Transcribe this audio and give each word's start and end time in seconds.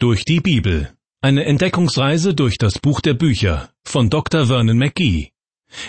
Durch 0.00 0.24
die 0.24 0.38
Bibel. 0.38 0.92
Eine 1.22 1.44
Entdeckungsreise 1.44 2.32
durch 2.32 2.56
das 2.56 2.78
Buch 2.78 3.00
der 3.00 3.14
Bücher 3.14 3.70
von 3.82 4.10
Dr. 4.10 4.46
Vernon 4.46 4.78
McGee. 4.78 5.32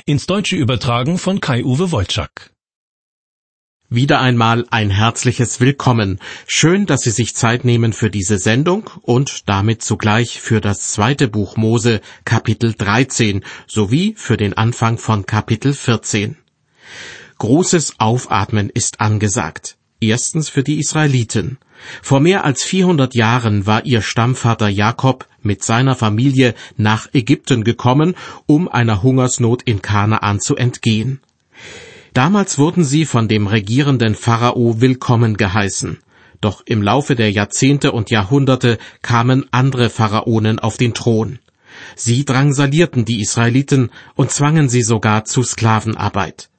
Ins 0.07 0.25
Deutsche 0.25 0.55
übertragen 0.55 1.19
von 1.19 1.39
Kai-Uwe 1.39 1.91
Wolczak. 1.91 2.51
Wieder 3.87 4.19
einmal 4.19 4.65
ein 4.71 4.89
herzliches 4.89 5.59
Willkommen. 5.59 6.19
Schön, 6.47 6.87
dass 6.87 7.01
Sie 7.01 7.11
sich 7.11 7.35
Zeit 7.35 7.65
nehmen 7.65 7.93
für 7.93 8.09
diese 8.09 8.39
Sendung 8.39 8.89
und 9.03 9.47
damit 9.47 9.83
zugleich 9.83 10.41
für 10.41 10.59
das 10.59 10.91
zweite 10.91 11.27
Buch 11.27 11.55
Mose, 11.55 12.01
Kapitel 12.25 12.73
13, 12.73 13.45
sowie 13.67 14.15
für 14.17 14.37
den 14.37 14.55
Anfang 14.55 14.97
von 14.97 15.27
Kapitel 15.27 15.75
14. 15.75 16.35
Großes 17.37 17.99
Aufatmen 17.99 18.71
ist 18.71 19.01
angesagt. 19.01 19.77
Erstens 20.01 20.49
für 20.49 20.63
die 20.63 20.79
Israeliten. 20.79 21.59
Vor 22.01 22.19
mehr 22.19 22.43
als 22.45 22.63
400 22.63 23.15
Jahren 23.15 23.65
war 23.65 23.85
ihr 23.85 24.01
Stammvater 24.01 24.69
Jakob 24.69 25.27
mit 25.41 25.63
seiner 25.63 25.95
Familie 25.95 26.53
nach 26.77 27.07
Ägypten 27.13 27.63
gekommen, 27.63 28.15
um 28.45 28.67
einer 28.67 29.03
Hungersnot 29.03 29.63
in 29.63 29.81
Kanaan 29.81 30.39
zu 30.39 30.55
entgehen. 30.55 31.21
Damals 32.13 32.57
wurden 32.57 32.83
sie 32.83 33.05
von 33.05 33.27
dem 33.27 33.47
regierenden 33.47 34.15
Pharao 34.15 34.81
willkommen 34.81 35.37
geheißen. 35.37 35.99
Doch 36.41 36.61
im 36.65 36.81
Laufe 36.81 37.15
der 37.15 37.31
Jahrzehnte 37.31 37.91
und 37.91 38.09
Jahrhunderte 38.09 38.77
kamen 39.01 39.45
andere 39.51 39.89
Pharaonen 39.89 40.59
auf 40.59 40.77
den 40.77 40.93
Thron. 40.93 41.39
Sie 41.95 42.25
drangsalierten 42.25 43.05
die 43.05 43.21
Israeliten 43.21 43.91
und 44.15 44.31
zwangen 44.31 44.69
sie 44.69 44.81
sogar 44.81 45.25
zu 45.25 45.43
Sklavenarbeit. 45.43 46.49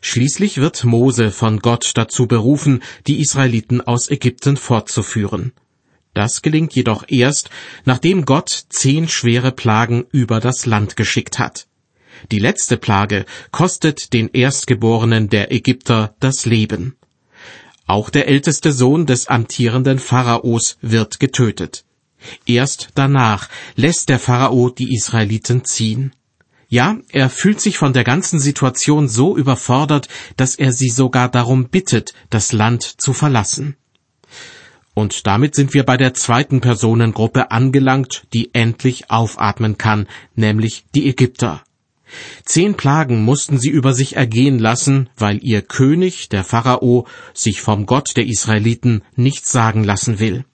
Schließlich 0.00 0.58
wird 0.58 0.84
Mose 0.84 1.30
von 1.30 1.58
Gott 1.58 1.92
dazu 1.94 2.26
berufen, 2.26 2.82
die 3.06 3.20
Israeliten 3.20 3.80
aus 3.80 4.10
Ägypten 4.10 4.56
fortzuführen. 4.56 5.52
Das 6.14 6.42
gelingt 6.42 6.74
jedoch 6.74 7.04
erst, 7.08 7.50
nachdem 7.84 8.24
Gott 8.24 8.66
zehn 8.68 9.08
schwere 9.08 9.50
Plagen 9.50 10.06
über 10.12 10.38
das 10.40 10.64
Land 10.64 10.96
geschickt 10.96 11.38
hat. 11.40 11.66
Die 12.30 12.38
letzte 12.38 12.76
Plage 12.76 13.26
kostet 13.50 14.12
den 14.12 14.28
Erstgeborenen 14.28 15.28
der 15.28 15.52
Ägypter 15.52 16.14
das 16.20 16.46
Leben. 16.46 16.96
Auch 17.86 18.10
der 18.10 18.28
älteste 18.28 18.72
Sohn 18.72 19.06
des 19.06 19.26
amtierenden 19.26 19.98
Pharaos 19.98 20.78
wird 20.80 21.20
getötet. 21.20 21.84
Erst 22.46 22.90
danach 22.94 23.48
lässt 23.74 24.08
der 24.08 24.18
Pharao 24.18 24.70
die 24.70 24.94
Israeliten 24.94 25.64
ziehen. 25.64 26.14
Ja, 26.74 26.98
er 27.12 27.30
fühlt 27.30 27.60
sich 27.60 27.78
von 27.78 27.92
der 27.92 28.02
ganzen 28.02 28.40
Situation 28.40 29.06
so 29.06 29.36
überfordert, 29.36 30.08
dass 30.36 30.56
er 30.56 30.72
sie 30.72 30.88
sogar 30.88 31.28
darum 31.28 31.68
bittet, 31.68 32.14
das 32.30 32.50
Land 32.50 32.82
zu 32.82 33.12
verlassen. 33.12 33.76
Und 34.92 35.28
damit 35.28 35.54
sind 35.54 35.72
wir 35.72 35.84
bei 35.84 35.96
der 35.96 36.14
zweiten 36.14 36.60
Personengruppe 36.60 37.52
angelangt, 37.52 38.24
die 38.32 38.52
endlich 38.54 39.08
aufatmen 39.08 39.78
kann, 39.78 40.08
nämlich 40.34 40.84
die 40.96 41.08
Ägypter. 41.08 41.62
Zehn 42.44 42.74
Plagen 42.74 43.22
mussten 43.22 43.60
sie 43.60 43.70
über 43.70 43.94
sich 43.94 44.16
ergehen 44.16 44.58
lassen, 44.58 45.10
weil 45.16 45.38
ihr 45.44 45.62
König, 45.62 46.28
der 46.28 46.42
Pharao, 46.42 47.06
sich 47.34 47.60
vom 47.60 47.86
Gott 47.86 48.16
der 48.16 48.26
Israeliten 48.26 49.02
nichts 49.14 49.52
sagen 49.52 49.84
lassen 49.84 50.18
will. 50.18 50.44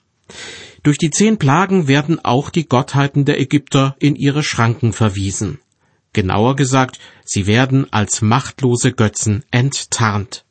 Durch 0.83 0.99
die 0.99 1.09
zehn 1.09 1.39
Plagen 1.39 1.89
werden 1.89 2.23
auch 2.23 2.51
die 2.51 2.69
Gottheiten 2.69 3.25
der 3.25 3.41
Ägypter 3.41 3.97
in 3.99 4.17
ihre 4.17 4.43
Schranken 4.43 4.93
verwiesen. 4.93 5.61
Genauer 6.13 6.57
gesagt, 6.57 6.99
sie 7.25 7.47
werden 7.47 7.93
als 7.93 8.23
machtlose 8.23 8.93
Götzen 8.93 9.45
enttarnt. 9.51 10.45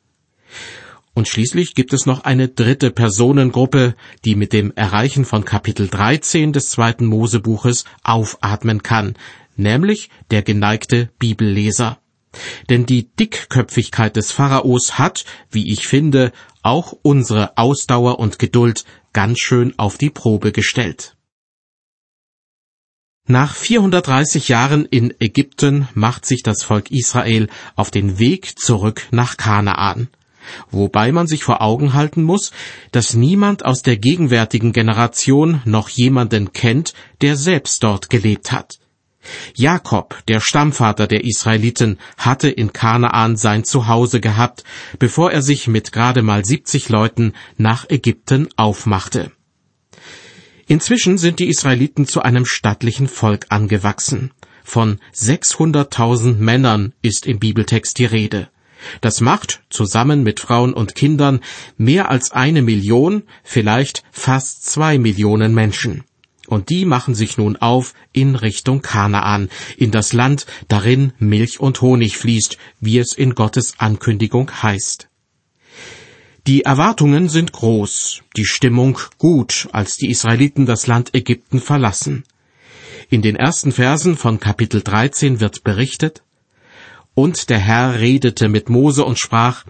Und 1.12 1.28
schließlich 1.28 1.74
gibt 1.74 1.92
es 1.92 2.06
noch 2.06 2.24
eine 2.24 2.48
dritte 2.48 2.90
Personengruppe, 2.90 3.94
die 4.24 4.36
mit 4.36 4.52
dem 4.52 4.72
Erreichen 4.74 5.24
von 5.24 5.44
Kapitel 5.44 5.88
13 5.88 6.52
des 6.52 6.70
zweiten 6.70 7.04
Mosebuches 7.04 7.84
aufatmen 8.02 8.82
kann, 8.82 9.16
nämlich 9.56 10.08
der 10.30 10.42
geneigte 10.42 11.10
Bibelleser. 11.18 11.98
Denn 12.68 12.86
die 12.86 13.10
Dickköpfigkeit 13.14 14.16
des 14.16 14.30
Pharaos 14.32 14.98
hat, 14.98 15.24
wie 15.50 15.72
ich 15.72 15.86
finde, 15.86 16.32
auch 16.62 16.94
unsere 17.02 17.58
Ausdauer 17.58 18.18
und 18.18 18.38
Geduld 18.38 18.84
ganz 19.12 19.40
schön 19.40 19.78
auf 19.78 19.98
die 19.98 20.10
Probe 20.10 20.52
gestellt. 20.52 21.16
Nach 23.30 23.54
430 23.54 24.48
Jahren 24.48 24.86
in 24.86 25.14
Ägypten 25.20 25.86
macht 25.94 26.26
sich 26.26 26.42
das 26.42 26.64
Volk 26.64 26.90
Israel 26.90 27.46
auf 27.76 27.92
den 27.92 28.18
Weg 28.18 28.58
zurück 28.58 29.06
nach 29.12 29.36
Kanaan. 29.36 30.08
Wobei 30.72 31.12
man 31.12 31.28
sich 31.28 31.44
vor 31.44 31.62
Augen 31.62 31.94
halten 31.94 32.24
muss, 32.24 32.50
dass 32.90 33.14
niemand 33.14 33.64
aus 33.64 33.82
der 33.82 33.98
gegenwärtigen 33.98 34.72
Generation 34.72 35.62
noch 35.64 35.88
jemanden 35.90 36.52
kennt, 36.52 36.92
der 37.20 37.36
selbst 37.36 37.84
dort 37.84 38.10
gelebt 38.10 38.50
hat. 38.50 38.80
Jakob, 39.54 40.20
der 40.26 40.40
Stammvater 40.40 41.06
der 41.06 41.22
Israeliten, 41.22 42.00
hatte 42.16 42.48
in 42.50 42.72
Kanaan 42.72 43.36
sein 43.36 43.62
Zuhause 43.62 44.18
gehabt, 44.18 44.64
bevor 44.98 45.30
er 45.30 45.42
sich 45.42 45.68
mit 45.68 45.92
gerade 45.92 46.22
mal 46.22 46.44
70 46.44 46.88
Leuten 46.88 47.34
nach 47.56 47.88
Ägypten 47.88 48.48
aufmachte. 48.56 49.30
Inzwischen 50.70 51.18
sind 51.18 51.40
die 51.40 51.48
Israeliten 51.48 52.06
zu 52.06 52.22
einem 52.22 52.46
stattlichen 52.46 53.08
Volk 53.08 53.46
angewachsen. 53.48 54.30
Von 54.62 55.00
600.000 55.12 56.36
Männern 56.36 56.92
ist 57.02 57.26
im 57.26 57.40
Bibeltext 57.40 57.98
die 57.98 58.04
Rede. 58.04 58.48
Das 59.00 59.20
macht, 59.20 59.62
zusammen 59.68 60.22
mit 60.22 60.38
Frauen 60.38 60.72
und 60.72 60.94
Kindern, 60.94 61.40
mehr 61.76 62.08
als 62.08 62.30
eine 62.30 62.62
Million, 62.62 63.24
vielleicht 63.42 64.04
fast 64.12 64.64
zwei 64.64 64.96
Millionen 64.98 65.54
Menschen. 65.54 66.04
Und 66.46 66.68
die 66.68 66.84
machen 66.84 67.16
sich 67.16 67.36
nun 67.36 67.56
auf 67.56 67.92
in 68.12 68.36
Richtung 68.36 68.80
Kanaan, 68.80 69.48
in 69.76 69.90
das 69.90 70.12
Land, 70.12 70.46
darin 70.68 71.12
Milch 71.18 71.58
und 71.58 71.80
Honig 71.80 72.16
fließt, 72.16 72.58
wie 72.78 72.98
es 73.00 73.12
in 73.12 73.34
Gottes 73.34 73.74
Ankündigung 73.78 74.48
heißt. 74.62 75.09
Die 76.50 76.62
Erwartungen 76.62 77.28
sind 77.28 77.52
groß, 77.52 78.22
die 78.36 78.44
Stimmung 78.44 78.98
gut, 79.18 79.68
als 79.70 79.96
die 79.98 80.10
Israeliten 80.10 80.66
das 80.66 80.88
Land 80.88 81.14
Ägypten 81.14 81.60
verlassen. 81.60 82.24
In 83.08 83.22
den 83.22 83.36
ersten 83.36 83.70
Versen 83.70 84.16
von 84.16 84.40
Kapitel 84.40 84.82
13 84.82 85.38
wird 85.38 85.62
berichtet, 85.62 86.24
Und 87.14 87.50
der 87.50 87.60
Herr 87.60 88.00
redete 88.00 88.48
mit 88.48 88.68
Mose 88.68 89.04
und 89.04 89.20
sprach, 89.20 89.64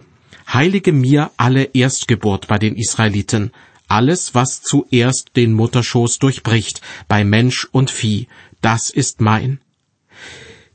Heilige 0.50 0.92
mir 0.92 1.30
alle 1.36 1.64
Erstgeburt 1.64 2.48
bei 2.48 2.56
den 2.56 2.76
Israeliten, 2.76 3.52
alles, 3.86 4.34
was 4.34 4.62
zuerst 4.62 5.36
den 5.36 5.52
Mutterschoß 5.52 6.18
durchbricht, 6.18 6.80
bei 7.08 7.24
Mensch 7.24 7.68
und 7.72 7.90
Vieh, 7.90 8.26
das 8.62 8.88
ist 8.88 9.20
mein. 9.20 9.60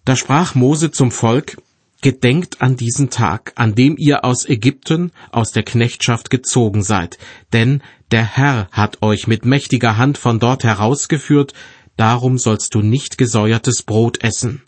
Da 0.04 0.16
sprach 0.16 0.54
Mose 0.54 0.92
zum 0.92 1.10
Volk, 1.10 1.58
Gedenkt 2.06 2.62
an 2.62 2.78
diesen 2.78 3.10
Tag, 3.10 3.54
an 3.56 3.74
dem 3.74 3.96
ihr 3.98 4.24
aus 4.26 4.48
Ägypten, 4.48 5.12
aus 5.32 5.54
der 5.54 5.64
Knechtschaft 5.64 6.30
gezogen 6.30 6.84
seid, 6.84 7.18
denn 7.52 7.82
der 8.12 8.24
Herr 8.24 8.68
hat 8.72 9.02
euch 9.02 9.26
mit 9.26 9.44
mächtiger 9.44 9.98
Hand 9.98 10.20
von 10.20 10.38
dort 10.38 10.64
herausgeführt, 10.64 11.56
darum 11.98 12.38
sollst 12.38 12.76
du 12.76 12.82
nicht 12.82 13.18
gesäuertes 13.18 13.82
Brot 13.82 14.24
essen. 14.24 14.62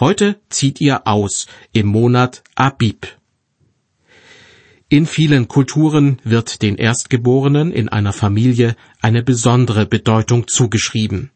Heute 0.00 0.40
zieht 0.48 0.80
ihr 0.80 1.06
aus 1.06 1.46
im 1.72 1.86
Monat 1.86 2.42
Abib. 2.56 3.06
In 4.88 5.06
vielen 5.06 5.46
Kulturen 5.46 6.18
wird 6.24 6.62
den 6.62 6.74
Erstgeborenen 6.78 7.70
in 7.70 7.88
einer 7.88 8.12
Familie 8.12 8.74
eine 9.00 9.22
besondere 9.22 9.86
Bedeutung 9.86 10.48
zugeschrieben. 10.48 11.30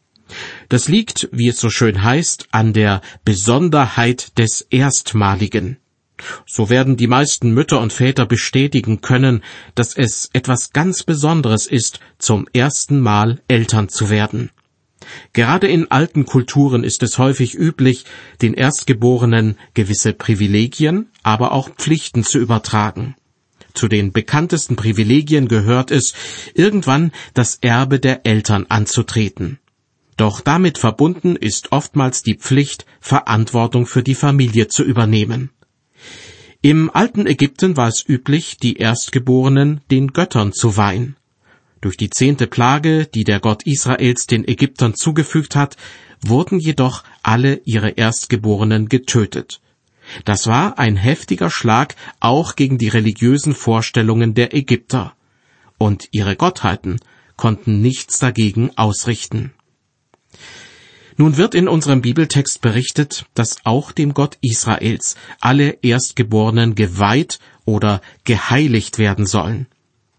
Das 0.69 0.87
liegt, 0.87 1.29
wie 1.31 1.49
es 1.49 1.59
so 1.59 1.69
schön 1.69 2.03
heißt, 2.03 2.47
an 2.51 2.73
der 2.73 3.01
Besonderheit 3.25 4.37
des 4.37 4.67
Erstmaligen. 4.69 5.77
So 6.45 6.69
werden 6.69 6.97
die 6.97 7.07
meisten 7.07 7.51
Mütter 7.53 7.79
und 7.79 7.93
Väter 7.93 8.25
bestätigen 8.25 9.01
können, 9.01 9.43
dass 9.75 9.95
es 9.95 10.29
etwas 10.33 10.71
ganz 10.71 11.03
Besonderes 11.03 11.67
ist, 11.67 11.99
zum 12.19 12.47
ersten 12.53 12.99
Mal 12.99 13.41
Eltern 13.47 13.89
zu 13.89 14.09
werden. 14.09 14.51
Gerade 15.33 15.67
in 15.67 15.89
alten 15.89 16.25
Kulturen 16.25 16.83
ist 16.83 17.01
es 17.01 17.17
häufig 17.17 17.55
üblich, 17.55 18.05
den 18.41 18.53
Erstgeborenen 18.53 19.57
gewisse 19.73 20.13
Privilegien, 20.13 21.09
aber 21.23 21.53
auch 21.53 21.69
Pflichten 21.69 22.23
zu 22.23 22.37
übertragen. 22.37 23.15
Zu 23.73 23.87
den 23.87 24.11
bekanntesten 24.11 24.75
Privilegien 24.75 25.47
gehört 25.47 25.91
es, 25.91 26.13
irgendwann 26.53 27.11
das 27.33 27.57
Erbe 27.61 27.99
der 27.99 28.25
Eltern 28.25 28.65
anzutreten. 28.67 29.59
Doch 30.17 30.41
damit 30.41 30.77
verbunden 30.77 31.35
ist 31.35 31.71
oftmals 31.71 32.21
die 32.21 32.35
Pflicht, 32.35 32.85
Verantwortung 32.99 33.85
für 33.85 34.03
die 34.03 34.15
Familie 34.15 34.67
zu 34.67 34.83
übernehmen. 34.83 35.51
Im 36.61 36.91
alten 36.93 37.25
Ägypten 37.25 37.75
war 37.75 37.87
es 37.87 38.07
üblich, 38.07 38.57
die 38.57 38.77
Erstgeborenen 38.77 39.81
den 39.89 40.13
Göttern 40.13 40.53
zu 40.53 40.77
weihen. 40.77 41.15
Durch 41.81 41.97
die 41.97 42.11
zehnte 42.11 42.45
Plage, 42.45 43.07
die 43.07 43.23
der 43.23 43.39
Gott 43.39 43.63
Israels 43.63 44.27
den 44.27 44.47
Ägyptern 44.47 44.93
zugefügt 44.93 45.55
hat, 45.55 45.77
wurden 46.23 46.59
jedoch 46.59 47.03
alle 47.23 47.61
ihre 47.65 47.89
Erstgeborenen 47.89 48.89
getötet. 48.89 49.59
Das 50.25 50.45
war 50.45 50.77
ein 50.77 50.97
heftiger 50.97 51.49
Schlag 51.49 51.95
auch 52.19 52.55
gegen 52.55 52.77
die 52.77 52.89
religiösen 52.89 53.55
Vorstellungen 53.55 54.35
der 54.35 54.53
Ägypter. 54.53 55.13
Und 55.79 56.09
ihre 56.11 56.35
Gottheiten 56.35 56.99
konnten 57.37 57.81
nichts 57.81 58.19
dagegen 58.19 58.77
ausrichten. 58.77 59.51
Nun 61.21 61.37
wird 61.37 61.53
in 61.53 61.67
unserem 61.67 62.01
Bibeltext 62.01 62.61
berichtet, 62.61 63.27
dass 63.35 63.57
auch 63.63 63.91
dem 63.91 64.15
Gott 64.15 64.39
Israels 64.41 65.15
alle 65.39 65.77
Erstgeborenen 65.83 66.73
geweiht 66.73 67.37
oder 67.63 68.01
geheiligt 68.23 68.97
werden 68.97 69.27
sollen. 69.27 69.67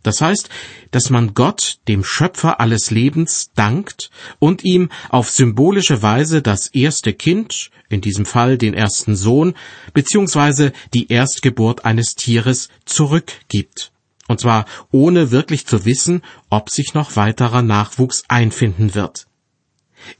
Das 0.04 0.20
heißt, 0.20 0.49
dass 0.93 1.10
man 1.10 1.34
Gott, 1.34 1.81
dem 1.88 2.04
Schöpfer 2.04 2.60
alles 2.60 2.93
Lebens, 2.93 3.50
dankt 3.56 4.12
und 4.38 4.62
ihm 4.62 4.90
auf 5.08 5.28
symbolische 5.28 6.02
Weise 6.02 6.40
das 6.40 6.69
erste 6.69 7.12
Kind, 7.12 7.72
in 7.88 8.00
diesem 8.00 8.25
Fall 8.25 8.56
den 8.56 8.72
ersten 8.72 9.16
Sohn, 9.16 9.55
beziehungsweise 9.94 10.72
die 10.94 11.10
Erstgeburt 11.10 11.84
eines 11.84 12.14
Tieres 12.14 12.69
zurückgibt. 12.84 13.90
Und 14.28 14.38
zwar 14.38 14.66
ohne 14.93 15.32
wirklich 15.32 15.66
zu 15.66 15.84
wissen, 15.84 16.22
ob 16.48 16.70
sich 16.70 16.94
noch 16.94 17.16
weiterer 17.16 17.62
Nachwuchs 17.62 18.22
einfinden 18.28 18.94
wird. 18.94 19.26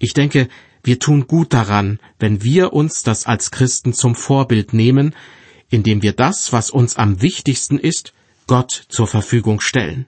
Ich 0.01 0.13
denke, 0.13 0.49
wir 0.85 0.99
tun 0.99 1.27
gut 1.27 1.53
daran, 1.53 2.01
wenn 2.19 2.43
wir 2.43 2.73
uns 2.73 3.03
das 3.03 3.27
als 3.27 3.51
Christen 3.51 3.93
zum 3.93 4.15
Vorbild 4.15 4.73
nehmen, 4.73 5.15
indem 5.71 6.03
wir 6.03 6.13
das, 6.13 6.53
was 6.53 6.71
uns 6.71 6.97
am 6.97 7.23
wichtigsten 7.23 7.79
ist, 7.79 8.13
Gott 8.47 8.87
zur 8.89 9.07
Verfügung 9.07 9.61
stellen. 9.61 10.07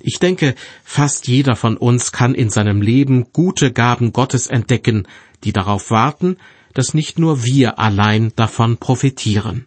Ich 0.00 0.18
denke, 0.18 0.54
fast 0.82 1.28
jeder 1.28 1.56
von 1.56 1.76
uns 1.76 2.10
kann 2.10 2.34
in 2.34 2.50
seinem 2.50 2.82
Leben 2.82 3.32
gute 3.32 3.72
Gaben 3.72 4.12
Gottes 4.12 4.46
entdecken, 4.46 5.06
die 5.44 5.52
darauf 5.52 5.90
warten, 5.90 6.38
dass 6.74 6.94
nicht 6.94 7.18
nur 7.18 7.44
wir 7.44 7.78
allein 7.78 8.32
davon 8.36 8.78
profitieren. 8.78 9.66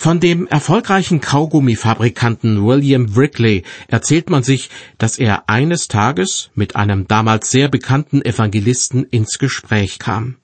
Von 0.00 0.20
dem 0.20 0.46
erfolgreichen 0.46 1.20
Kaugummifabrikanten 1.20 2.64
William 2.64 3.16
Wrigley 3.16 3.64
erzählt 3.88 4.30
man 4.30 4.44
sich, 4.44 4.70
dass 4.96 5.18
er 5.18 5.48
eines 5.48 5.88
Tages 5.88 6.50
mit 6.54 6.76
einem 6.76 7.08
damals 7.08 7.50
sehr 7.50 7.68
bekannten 7.68 8.24
Evangelisten 8.24 9.02
ins 9.02 9.40
Gespräch 9.40 9.98
kam. 9.98 10.36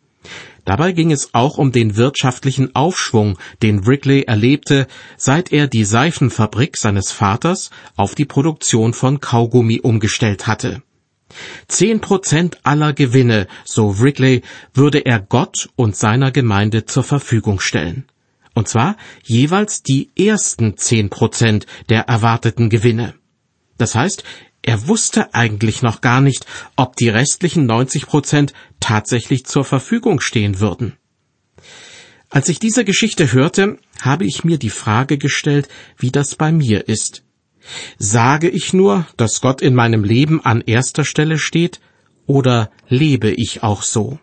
Dabei 0.64 0.90
ging 0.90 1.12
es 1.12 1.34
auch 1.34 1.56
um 1.56 1.70
den 1.70 1.94
wirtschaftlichen 1.94 2.74
Aufschwung, 2.74 3.38
den 3.62 3.86
Wrigley 3.86 4.22
erlebte, 4.22 4.88
seit 5.16 5.52
er 5.52 5.68
die 5.68 5.84
Seifenfabrik 5.84 6.76
seines 6.76 7.12
Vaters 7.12 7.70
auf 7.94 8.16
die 8.16 8.24
Produktion 8.24 8.92
von 8.92 9.20
Kaugummi 9.20 9.78
umgestellt 9.80 10.48
hatte. 10.48 10.82
Zehn 11.68 12.00
Prozent 12.00 12.58
aller 12.64 12.92
Gewinne, 12.92 13.46
so 13.64 14.00
Wrigley, 14.00 14.42
würde 14.74 15.06
er 15.06 15.20
Gott 15.20 15.68
und 15.76 15.94
seiner 15.94 16.32
Gemeinde 16.32 16.86
zur 16.86 17.04
Verfügung 17.04 17.60
stellen. 17.60 18.06
Und 18.54 18.68
zwar 18.68 18.96
jeweils 19.24 19.82
die 19.82 20.10
ersten 20.16 20.76
zehn 20.76 21.10
Prozent 21.10 21.66
der 21.88 22.02
erwarteten 22.02 22.70
Gewinne. 22.70 23.14
Das 23.76 23.94
heißt, 23.94 24.22
er 24.62 24.88
wusste 24.88 25.34
eigentlich 25.34 25.82
noch 25.82 26.00
gar 26.00 26.20
nicht, 26.20 26.46
ob 26.76 26.96
die 26.96 27.08
restlichen 27.10 27.66
90 27.66 28.06
Prozent 28.06 28.54
tatsächlich 28.80 29.44
zur 29.44 29.64
Verfügung 29.64 30.20
stehen 30.20 30.60
würden. 30.60 30.96
Als 32.30 32.48
ich 32.48 32.58
diese 32.58 32.84
Geschichte 32.84 33.32
hörte, 33.32 33.78
habe 34.00 34.24
ich 34.24 34.42
mir 34.42 34.58
die 34.58 34.70
Frage 34.70 35.18
gestellt, 35.18 35.68
wie 35.98 36.10
das 36.10 36.34
bei 36.34 36.50
mir 36.50 36.88
ist. 36.88 37.22
Sage 37.98 38.48
ich 38.48 38.72
nur, 38.72 39.06
dass 39.16 39.40
Gott 39.40 39.62
in 39.62 39.74
meinem 39.74 40.02
Leben 40.02 40.44
an 40.44 40.60
erster 40.60 41.04
Stelle 41.04 41.38
steht, 41.38 41.80
oder 42.26 42.70
lebe 42.88 43.30
ich 43.30 43.62
auch 43.62 43.82
so? 43.82 44.18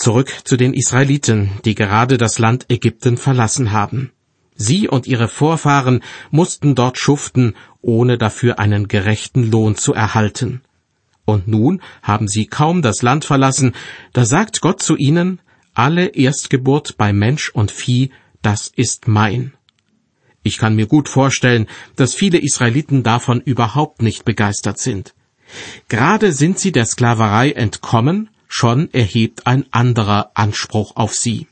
Zurück 0.00 0.32
zu 0.44 0.56
den 0.56 0.72
Israeliten, 0.72 1.50
die 1.66 1.74
gerade 1.74 2.16
das 2.16 2.38
Land 2.38 2.64
Ägypten 2.70 3.18
verlassen 3.18 3.70
haben. 3.70 4.12
Sie 4.56 4.88
und 4.88 5.06
ihre 5.06 5.28
Vorfahren 5.28 6.02
mussten 6.30 6.74
dort 6.74 6.96
schuften, 6.96 7.54
ohne 7.82 8.16
dafür 8.16 8.58
einen 8.58 8.88
gerechten 8.88 9.50
Lohn 9.50 9.76
zu 9.76 9.92
erhalten. 9.92 10.62
Und 11.26 11.48
nun 11.48 11.82
haben 12.02 12.28
sie 12.28 12.46
kaum 12.46 12.80
das 12.80 13.02
Land 13.02 13.26
verlassen, 13.26 13.74
da 14.14 14.24
sagt 14.24 14.62
Gott 14.62 14.82
zu 14.82 14.96
ihnen, 14.96 15.42
alle 15.74 16.06
Erstgeburt 16.06 16.96
bei 16.96 17.12
Mensch 17.12 17.50
und 17.50 17.70
Vieh, 17.70 18.10
das 18.40 18.72
ist 18.74 19.06
mein. 19.06 19.52
Ich 20.42 20.56
kann 20.56 20.76
mir 20.76 20.86
gut 20.86 21.10
vorstellen, 21.10 21.66
dass 21.96 22.14
viele 22.14 22.38
Israeliten 22.38 23.02
davon 23.02 23.42
überhaupt 23.42 24.00
nicht 24.00 24.24
begeistert 24.24 24.78
sind. 24.78 25.14
Gerade 25.88 26.32
sind 26.32 26.58
sie 26.58 26.72
der 26.72 26.86
Sklaverei 26.86 27.50
entkommen, 27.50 28.30
schon 28.50 28.92
erhebt 28.92 29.46
ein 29.46 29.64
anderer 29.70 30.32
Anspruch 30.34 30.96
auf 30.96 31.14
sie. 31.14 31.46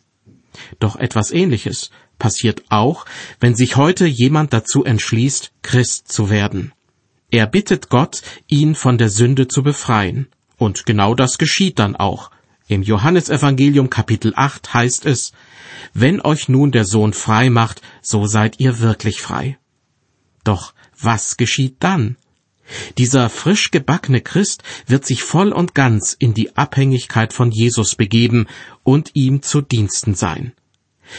Doch 0.80 0.96
etwas 0.96 1.30
Ähnliches 1.30 1.90
passiert 2.18 2.64
auch, 2.68 3.06
wenn 3.38 3.54
sich 3.54 3.76
heute 3.76 4.06
jemand 4.06 4.52
dazu 4.52 4.84
entschließt, 4.84 5.52
Christ 5.62 6.10
zu 6.10 6.28
werden. 6.28 6.72
Er 7.30 7.46
bittet 7.46 7.88
Gott, 7.88 8.22
ihn 8.48 8.74
von 8.74 8.98
der 8.98 9.10
Sünde 9.10 9.48
zu 9.48 9.62
befreien. 9.62 10.26
Und 10.56 10.86
genau 10.86 11.14
das 11.14 11.38
geschieht 11.38 11.78
dann 11.78 11.94
auch. 11.94 12.30
Im 12.66 12.82
Johannesevangelium 12.82 13.90
Kapitel 13.90 14.32
8 14.34 14.74
heißt 14.74 15.06
es, 15.06 15.32
Wenn 15.94 16.20
euch 16.20 16.48
nun 16.48 16.72
der 16.72 16.84
Sohn 16.84 17.12
frei 17.12 17.48
macht, 17.48 17.80
so 18.02 18.26
seid 18.26 18.58
ihr 18.58 18.80
wirklich 18.80 19.22
frei. 19.22 19.56
Doch 20.42 20.74
was 21.00 21.36
geschieht 21.36 21.76
dann? 21.78 22.16
Dieser 22.98 23.28
frisch 23.30 23.70
gebackene 23.70 24.20
Christ 24.20 24.62
wird 24.86 25.06
sich 25.06 25.22
voll 25.22 25.52
und 25.52 25.74
ganz 25.74 26.14
in 26.18 26.34
die 26.34 26.56
Abhängigkeit 26.56 27.32
von 27.32 27.50
Jesus 27.50 27.94
begeben 27.94 28.46
und 28.82 29.10
ihm 29.14 29.42
zu 29.42 29.60
Diensten 29.60 30.14
sein. 30.14 30.52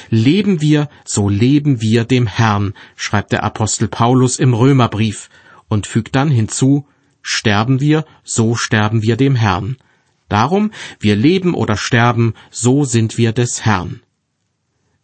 Leben 0.09 0.61
wir, 0.61 0.89
so 1.03 1.29
leben 1.29 1.81
wir 1.81 2.05
dem 2.05 2.27
Herrn, 2.27 2.73
schreibt 2.95 3.31
der 3.31 3.43
Apostel 3.43 3.87
Paulus 3.87 4.37
im 4.37 4.53
Römerbrief 4.53 5.29
und 5.67 5.87
fügt 5.87 6.15
dann 6.15 6.29
hinzu, 6.29 6.85
sterben 7.21 7.79
wir, 7.79 8.05
so 8.23 8.55
sterben 8.55 9.01
wir 9.01 9.15
dem 9.15 9.35
Herrn. 9.35 9.77
Darum, 10.27 10.71
wir 10.99 11.15
leben 11.15 11.55
oder 11.55 11.75
sterben, 11.75 12.35
so 12.51 12.83
sind 12.83 13.17
wir 13.17 13.31
des 13.31 13.65
Herrn. 13.65 14.01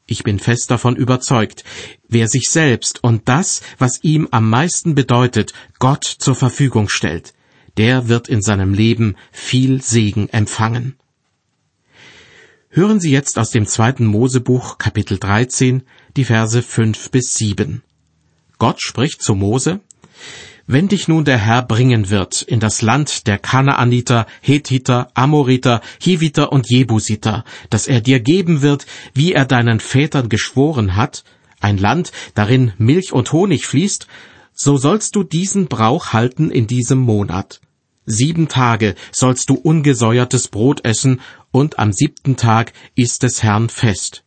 Ich 0.08 0.24
bin 0.24 0.38
fest 0.38 0.70
davon 0.70 0.96
überzeugt, 0.96 1.64
wer 2.08 2.28
sich 2.28 2.50
selbst 2.50 3.04
und 3.04 3.28
das, 3.28 3.62
was 3.80 4.04
ihm 4.04 4.28
am 4.30 4.50
meisten 4.50 4.94
bedeutet, 4.94 5.54
Gott 5.80 6.04
zur 6.04 6.36
Verfügung 6.36 6.90
stellt, 6.90 7.34
der 7.78 8.08
wird 8.08 8.30
in 8.30 8.44
seinem 8.44 8.74
Leben 8.74 9.16
viel 9.32 9.82
Segen 9.82 10.30
empfangen. 10.30 10.96
Hören 12.70 13.00
Sie 13.00 13.10
jetzt 13.10 13.40
aus 13.40 13.50
dem 13.50 13.66
zweiten 13.66 14.06
Mosebuch 14.06 14.78
Kapitel 14.78 15.18
13 15.18 15.84
die 16.18 16.26
Verse 16.26 16.62
5 16.62 17.10
bis 17.10 17.34
7. 17.36 17.82
Gott 18.60 18.82
spricht 18.82 19.24
zu 19.24 19.34
Mose, 19.34 19.80
wenn 20.68 20.88
dich 20.88 21.08
nun 21.08 21.26
der 21.26 21.38
Herr 21.38 21.62
bringen 21.62 22.10
wird 22.10 22.42
in 22.42 22.60
das 22.60 22.82
Land 22.82 23.28
der 23.28 23.38
Kanaaniter, 23.38 24.26
Hethiter, 24.42 25.10
Amoriter, 25.14 25.82
Hiviter 26.00 26.52
und 26.52 26.70
Jebusiter, 26.70 27.44
das 27.70 27.88
er 27.88 28.02
dir 28.02 28.20
geben 28.20 28.62
wird, 28.62 28.86
wie 29.14 29.34
er 29.34 29.46
deinen 29.46 29.80
Vätern 29.80 30.30
geschworen 30.30 30.96
hat, 30.96 31.24
ein 31.60 31.78
Land, 31.78 32.12
darin 32.34 32.74
Milch 32.78 33.14
und 33.14 33.32
Honig 33.32 33.68
fließt, 33.68 34.08
so 34.54 34.78
sollst 34.78 35.16
du 35.16 35.24
diesen 35.24 35.68
Brauch 35.68 36.14
halten 36.14 36.50
in 36.50 36.68
diesem 36.68 37.00
Monat. 37.00 37.62
Sieben 38.06 38.48
Tage 38.48 38.96
sollst 39.12 39.50
du 39.50 39.56
ungesäuertes 39.56 40.48
Brot 40.48 40.86
essen, 40.86 41.22
und 41.52 41.80
am 41.80 41.94
siebten 41.94 42.36
Tag 42.36 42.74
ist 42.96 43.24
des 43.24 43.42
Herrn 43.42 43.70
Fest. 43.70 44.25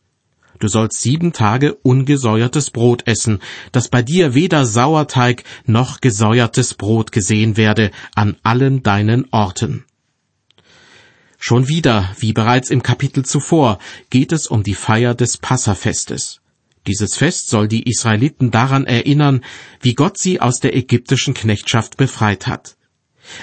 Du 0.59 0.67
sollst 0.67 1.01
sieben 1.01 1.31
Tage 1.31 1.73
ungesäuertes 1.73 2.69
Brot 2.69 3.07
essen, 3.07 3.39
dass 3.71 3.87
bei 3.87 4.01
dir 4.01 4.33
weder 4.33 4.65
Sauerteig 4.65 5.43
noch 5.65 6.01
gesäuertes 6.01 6.73
Brot 6.73 7.13
gesehen 7.13 7.55
werde 7.55 7.91
an 8.13 8.35
allen 8.43 8.83
deinen 8.83 9.27
Orten. 9.31 9.85
Schon 11.37 11.69
wieder, 11.69 12.13
wie 12.19 12.33
bereits 12.33 12.69
im 12.69 12.83
Kapitel 12.83 13.23
zuvor, 13.23 13.79
geht 14.09 14.33
es 14.33 14.47
um 14.47 14.61
die 14.61 14.75
Feier 14.75 15.15
des 15.15 15.37
Passafestes. 15.37 16.41
Dieses 16.85 17.15
Fest 17.15 17.49
soll 17.49 17.69
die 17.69 17.89
Israeliten 17.89 18.51
daran 18.51 18.85
erinnern, 18.85 19.41
wie 19.81 19.93
Gott 19.93 20.17
sie 20.17 20.41
aus 20.41 20.59
der 20.59 20.75
ägyptischen 20.75 21.33
Knechtschaft 21.33 21.95
befreit 21.95 22.47
hat. 22.47 22.75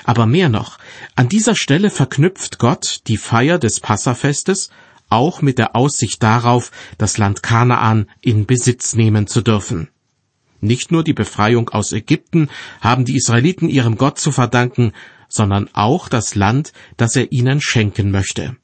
Aber 0.05 0.27
mehr 0.27 0.51
noch, 0.51 0.79
an 1.15 1.29
dieser 1.31 1.55
Stelle 1.55 1.89
verknüpft 1.89 2.59
Gott 2.59 3.01
die 3.07 3.17
Feier 3.17 3.59
des 3.59 3.81
Passafestes 3.81 4.69
auch 5.09 5.43
mit 5.43 5.59
der 5.59 5.77
Aussicht 5.77 6.23
darauf, 6.23 6.71
das 6.99 7.19
Land 7.19 7.43
Kanaan 7.43 8.09
in 8.21 8.47
Besitz 8.47 8.95
nehmen 8.95 9.27
zu 9.27 9.43
dürfen. 9.43 9.89
Nicht 10.61 10.91
nur 10.91 11.05
die 11.05 11.13
Befreiung 11.13 11.69
aus 11.69 11.93
Ägypten 11.93 12.49
haben 12.81 13.05
die 13.05 13.17
Israeliten 13.17 13.69
ihrem 13.69 13.97
Gott 13.97 14.19
zu 14.19 14.33
verdanken, 14.33 14.93
sondern 15.29 15.69
auch 15.73 16.09
das 16.09 16.35
Land, 16.35 16.73
das 16.97 17.17
er 17.17 17.33
ihnen 17.33 17.61
schenken 17.61 18.11
möchte. 18.11 18.57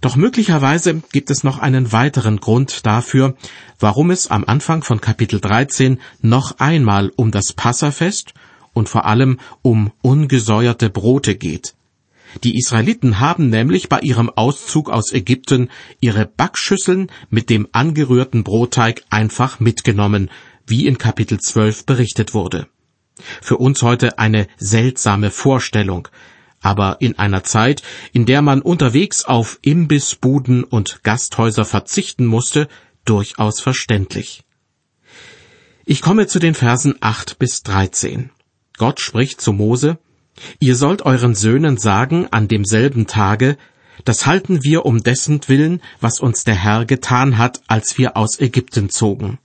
Doch 0.00 0.16
möglicherweise 0.16 1.02
gibt 1.12 1.30
es 1.30 1.44
noch 1.44 1.58
einen 1.58 1.92
weiteren 1.92 2.38
Grund 2.38 2.86
dafür, 2.86 3.36
warum 3.78 4.10
es 4.10 4.28
am 4.28 4.44
Anfang 4.44 4.82
von 4.82 5.00
Kapitel 5.00 5.40
13 5.40 6.00
noch 6.22 6.58
einmal 6.58 7.12
um 7.16 7.30
das 7.30 7.52
Passafest 7.52 8.32
und 8.72 8.88
vor 8.88 9.04
allem 9.04 9.38
um 9.62 9.92
ungesäuerte 10.02 10.90
Brote 10.90 11.34
geht. 11.36 11.74
Die 12.44 12.56
Israeliten 12.56 13.20
haben 13.20 13.50
nämlich 13.50 13.88
bei 13.88 14.00
ihrem 14.00 14.30
Auszug 14.30 14.90
aus 14.90 15.12
Ägypten 15.12 15.70
ihre 16.00 16.26
Backschüsseln 16.26 17.10
mit 17.28 17.50
dem 17.50 17.68
angerührten 17.72 18.44
Brotteig 18.44 19.04
einfach 19.10 19.60
mitgenommen, 19.60 20.30
wie 20.66 20.86
in 20.86 20.98
Kapitel 20.98 21.40
12 21.40 21.86
berichtet 21.86 22.34
wurde. 22.34 22.68
Für 23.42 23.56
uns 23.56 23.82
heute 23.82 24.18
eine 24.18 24.46
seltsame 24.56 25.30
Vorstellung, 25.30 26.08
aber 26.60 26.98
in 27.00 27.18
einer 27.18 27.42
Zeit, 27.42 27.82
in 28.12 28.26
der 28.26 28.42
man 28.42 28.62
unterwegs 28.62 29.24
auf 29.24 29.58
Imbissbuden 29.62 30.64
und 30.64 31.02
Gasthäuser 31.02 31.64
verzichten 31.64 32.26
musste, 32.26 32.68
durchaus 33.04 33.60
verständlich. 33.60 34.44
Ich 35.84 36.02
komme 36.02 36.26
zu 36.26 36.38
den 36.38 36.54
Versen 36.54 36.94
8 37.00 37.38
bis 37.38 37.62
13. 37.62 38.30
Gott 38.78 39.00
spricht 39.00 39.40
zu 39.40 39.52
Mose, 39.52 39.98
Ihr 40.58 40.76
sollt 40.76 41.02
euren 41.02 41.34
Söhnen 41.34 41.76
sagen 41.76 42.26
an 42.30 42.48
demselben 42.48 43.06
Tage, 43.06 43.56
das 44.04 44.26
halten 44.26 44.64
wir 44.64 44.86
um 44.86 45.02
dessen 45.02 45.40
Willen, 45.46 45.82
was 46.00 46.20
uns 46.20 46.44
der 46.44 46.54
Herr 46.54 46.84
getan 46.84 47.38
hat, 47.38 47.60
als 47.66 47.98
wir 47.98 48.16
aus 48.16 48.40
Ägypten 48.40 48.88
zogen. 48.88 49.38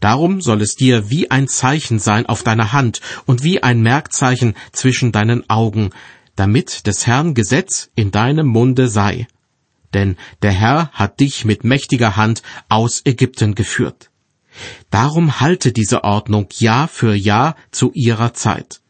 Darum 0.00 0.40
soll 0.40 0.62
es 0.62 0.76
dir 0.76 1.10
wie 1.10 1.30
ein 1.30 1.46
Zeichen 1.46 1.98
sein 1.98 2.26
auf 2.26 2.42
deiner 2.42 2.72
Hand 2.72 3.00
und 3.26 3.42
wie 3.42 3.62
ein 3.62 3.82
Merkzeichen 3.82 4.54
zwischen 4.72 5.12
deinen 5.12 5.48
Augen, 5.50 5.90
damit 6.36 6.86
des 6.86 7.06
Herrn 7.06 7.34
Gesetz 7.34 7.90
in 7.94 8.10
deinem 8.10 8.46
Munde 8.46 8.88
sei. 8.88 9.26
Denn 9.92 10.16
der 10.42 10.52
Herr 10.52 10.90
hat 10.92 11.20
dich 11.20 11.44
mit 11.44 11.64
mächtiger 11.64 12.16
Hand 12.16 12.42
aus 12.68 13.02
Ägypten 13.04 13.54
geführt. 13.54 14.10
Darum 14.90 15.40
halte 15.40 15.72
diese 15.72 16.04
Ordnung 16.04 16.48
Jahr 16.58 16.88
für 16.88 17.14
Jahr 17.14 17.56
zu 17.70 17.92
ihrer 17.92 18.34
Zeit. 18.34 18.80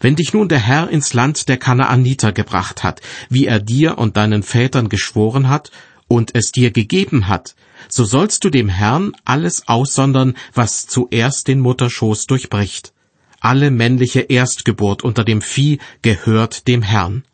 Wenn 0.00 0.16
dich 0.16 0.32
nun 0.32 0.48
der 0.48 0.58
Herr 0.58 0.88
ins 0.90 1.14
Land 1.14 1.48
der 1.48 1.56
Kanaaniter 1.56 2.32
gebracht 2.32 2.84
hat, 2.84 3.00
wie 3.28 3.46
er 3.46 3.60
dir 3.60 3.98
und 3.98 4.16
deinen 4.16 4.42
Vätern 4.42 4.88
geschworen 4.88 5.48
hat, 5.48 5.70
und 6.08 6.34
es 6.34 6.52
dir 6.52 6.70
gegeben 6.70 7.28
hat, 7.28 7.54
so 7.88 8.04
sollst 8.04 8.44
du 8.44 8.50
dem 8.50 8.68
Herrn 8.68 9.12
alles 9.24 9.68
aussondern, 9.68 10.34
was 10.52 10.86
zuerst 10.86 11.48
den 11.48 11.60
Mutterschoß 11.60 12.26
durchbricht. 12.26 12.92
Alle 13.40 13.70
männliche 13.70 14.20
Erstgeburt 14.20 15.02
unter 15.02 15.24
dem 15.24 15.42
Vieh 15.42 15.78
gehört 16.02 16.66
dem 16.66 16.82
Herrn. 16.82 17.24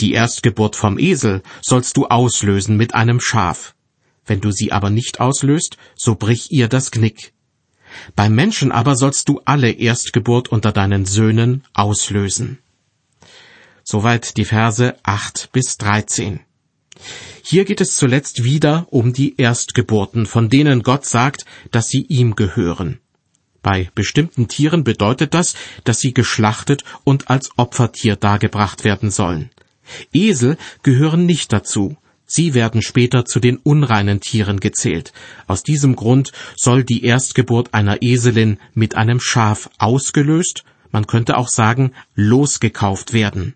Die 0.00 0.12
Erstgeburt 0.12 0.76
vom 0.76 0.98
Esel 0.98 1.42
sollst 1.62 1.96
du 1.96 2.06
auslösen 2.06 2.76
mit 2.76 2.94
einem 2.94 3.20
Schaf. 3.20 3.74
Wenn 4.26 4.40
du 4.40 4.50
sie 4.50 4.72
aber 4.72 4.90
nicht 4.90 5.20
auslöst, 5.20 5.76
so 5.94 6.14
brich 6.14 6.52
ihr 6.52 6.68
das 6.68 6.90
Knick. 6.90 7.32
Beim 8.16 8.34
Menschen 8.34 8.72
aber 8.72 8.96
sollst 8.96 9.28
du 9.28 9.40
alle 9.44 9.70
Erstgeburt 9.70 10.48
unter 10.48 10.72
deinen 10.72 11.06
Söhnen 11.06 11.64
auslösen. 11.72 12.58
Soweit 13.84 14.36
die 14.36 14.44
Verse 14.44 14.96
8 15.02 15.50
bis 15.52 15.76
13. 15.78 16.40
Hier 17.42 17.64
geht 17.64 17.80
es 17.80 17.96
zuletzt 17.96 18.44
wieder 18.44 18.86
um 18.90 19.12
die 19.12 19.36
Erstgeburten, 19.36 20.26
von 20.26 20.48
denen 20.48 20.82
Gott 20.82 21.06
sagt, 21.06 21.44
dass 21.70 21.88
sie 21.88 22.02
ihm 22.02 22.36
gehören. 22.36 23.00
Bei 23.62 23.90
bestimmten 23.94 24.48
Tieren 24.48 24.84
bedeutet 24.84 25.34
das, 25.34 25.54
dass 25.84 26.00
sie 26.00 26.14
geschlachtet 26.14 26.84
und 27.04 27.28
als 27.28 27.50
Opfertier 27.56 28.16
dargebracht 28.16 28.84
werden 28.84 29.10
sollen. 29.10 29.50
Esel 30.12 30.56
gehören 30.82 31.26
nicht 31.26 31.52
dazu, 31.52 31.96
Sie 32.32 32.54
werden 32.54 32.80
später 32.80 33.24
zu 33.24 33.40
den 33.40 33.56
unreinen 33.56 34.20
Tieren 34.20 34.60
gezählt. 34.60 35.12
Aus 35.48 35.64
diesem 35.64 35.96
Grund 35.96 36.30
soll 36.54 36.84
die 36.84 37.02
Erstgeburt 37.02 37.74
einer 37.74 38.02
Eselin 38.02 38.58
mit 38.72 38.94
einem 38.94 39.18
Schaf 39.18 39.68
ausgelöst, 39.78 40.62
man 40.92 41.08
könnte 41.08 41.36
auch 41.36 41.48
sagen, 41.48 41.92
losgekauft 42.14 43.12
werden. 43.12 43.54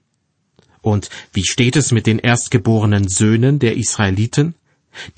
Und 0.82 1.08
wie 1.32 1.44
steht 1.44 1.76
es 1.76 1.92
mit 1.92 2.08
den 2.08 2.18
erstgeborenen 2.18 3.06
Söhnen 3.06 3.60
der 3.60 3.76
Israeliten? 3.76 4.56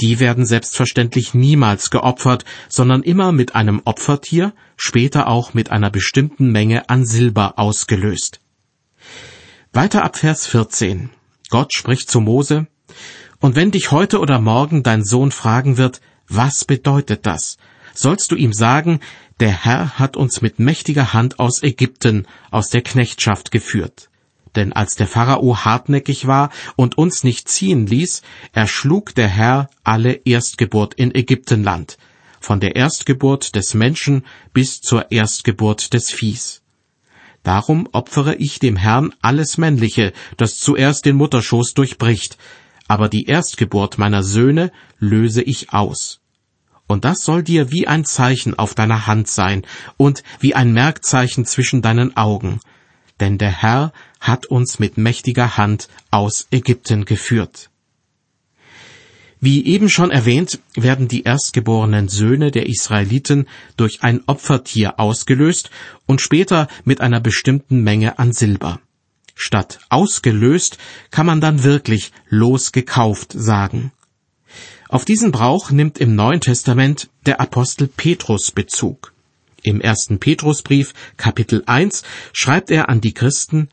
Die 0.03 0.21
werden 0.21 0.45
selbstverständlich 0.45 1.33
niemals 1.33 1.89
geopfert, 1.89 2.45
sondern 2.69 3.03
immer 3.03 3.33
mit 3.33 3.55
einem 3.55 3.81
Opfertier, 3.87 4.53
später 4.77 5.29
auch 5.29 5.55
mit 5.55 5.71
einer 5.71 5.91
bestimmten 5.91 6.53
Menge 6.53 6.91
an 6.91 7.07
Silber 7.07 7.59
ausgelöst. 7.59 8.41
Weiter 9.73 10.05
ab 10.05 10.19
Vers 10.19 10.47
14. 10.47 11.09
Gott 11.49 11.73
spricht 11.73 12.11
zu 12.11 12.21
Mose, 12.21 12.67
und 13.41 13.57
wenn 13.57 13.71
dich 13.71 13.91
heute 13.91 14.21
oder 14.21 14.41
morgen 14.41 14.83
dein 14.83 15.05
Sohn 15.05 15.31
fragen 15.31 15.77
wird, 15.77 16.01
was 16.29 16.65
bedeutet 16.65 17.27
das, 17.27 17.59
sollst 17.95 18.31
du 18.31 18.37
ihm 18.37 18.53
sagen, 18.53 19.01
der 19.41 19.65
Herr 19.65 19.99
hat 19.99 20.17
uns 20.17 20.41
mit 20.41 20.59
mächtiger 20.59 21.13
Hand 21.13 21.39
aus 21.39 21.63
Ägypten, 21.63 22.27
aus 22.51 22.71
der 22.71 22.83
Knechtschaft 22.83 23.51
geführt. 23.51 24.09
Denn 24.55 24.73
als 24.73 24.95
der 24.95 25.07
Pharao 25.07 25.65
hartnäckig 25.65 26.27
war 26.27 26.51
und 26.77 26.97
uns 26.97 27.25
nicht 27.25 27.49
ziehen 27.49 27.87
ließ, 27.87 28.23
erschlug 28.53 29.15
der 29.15 29.29
Herr 29.29 29.69
alle 29.85 30.13
Erstgeburt 30.25 30.95
in 30.95 31.15
Ägyptenland, 31.15 31.99
von 32.41 32.61
der 32.61 32.75
Erstgeburt 32.77 33.55
des 33.55 33.75
Menschen 33.75 34.25
bis 34.55 34.81
zur 34.81 35.13
Erstgeburt 35.13 35.93
des 35.93 36.11
Viehs. 36.11 36.63
Darum 37.43 37.89
opfere 37.93 38.35
ich 38.37 38.59
dem 38.59 38.77
Herrn 38.77 39.15
alles 39.21 39.59
Männliche, 39.59 40.13
das 40.39 40.57
zuerst 40.57 41.05
den 41.05 41.17
Mutterschoß 41.17 41.75
durchbricht, 41.75 42.39
aber 42.89 43.09
die 43.09 43.27
Erstgeburt 43.27 43.99
meiner 43.99 44.23
Söhne 44.23 44.73
löse 44.99 45.43
ich 45.43 45.73
aus. 45.73 46.21
Und 46.87 47.05
das 47.05 47.21
soll 47.21 47.43
dir 47.43 47.73
wie 47.73 47.89
ein 47.89 48.05
Zeichen 48.05 48.57
auf 48.59 48.75
deiner 48.75 49.07
Hand 49.07 49.29
sein 49.29 49.63
und 49.97 50.23
wie 50.41 50.55
ein 50.55 50.73
Merkzeichen 50.73 51.45
zwischen 51.45 51.83
deinen 51.83 52.17
Augen, 52.17 52.61
denn 53.21 53.39
der 53.39 53.51
Herr 53.51 53.93
hat 54.21 54.47
uns 54.47 54.79
mit 54.79 54.97
mächtiger 54.97 55.57
Hand 55.57 55.89
aus 56.11 56.47
Ägypten 56.51 57.05
geführt. 57.05 57.71
Wie 59.41 59.67
eben 59.67 59.91
schon 59.91 60.11
erwähnt, 60.11 60.61
werden 60.75 61.09
die 61.09 61.25
erstgeborenen 61.25 62.09
Söhne 62.09 62.51
der 62.51 62.67
Israeliten 62.67 63.47
durch 63.77 64.03
ein 64.03 64.23
Opfertier 64.27 64.99
ausgelöst 64.99 65.71
und 66.07 66.21
später 66.21 66.69
mit 66.85 67.01
einer 67.01 67.21
bestimmten 67.21 67.83
Menge 67.83 68.19
an 68.19 68.33
Silber. 68.33 68.81
Statt 69.39 69.81
ausgelöst 69.91 70.79
kann 71.11 71.27
man 71.27 71.43
dann 71.43 71.63
wirklich 71.63 72.11
losgekauft 72.31 73.35
sagen. 73.37 73.93
Auf 74.89 75.05
diesen 75.05 75.31
Brauch 75.31 75.71
nimmt 75.71 75.99
im 75.99 76.17
Neuen 76.17 76.41
Testament 76.41 77.11
der 77.27 77.39
Apostel 77.39 77.87
Petrus 77.87 78.51
Bezug. 78.51 79.13
Im 79.63 79.83
ersten 79.83 80.21
Petrusbrief 80.21 80.95
Kapitel 81.19 81.63
1 81.67 82.03
schreibt 82.33 82.71
er 82.71 82.89
an 82.89 83.03
die 83.03 83.13
Christen, 83.13 83.69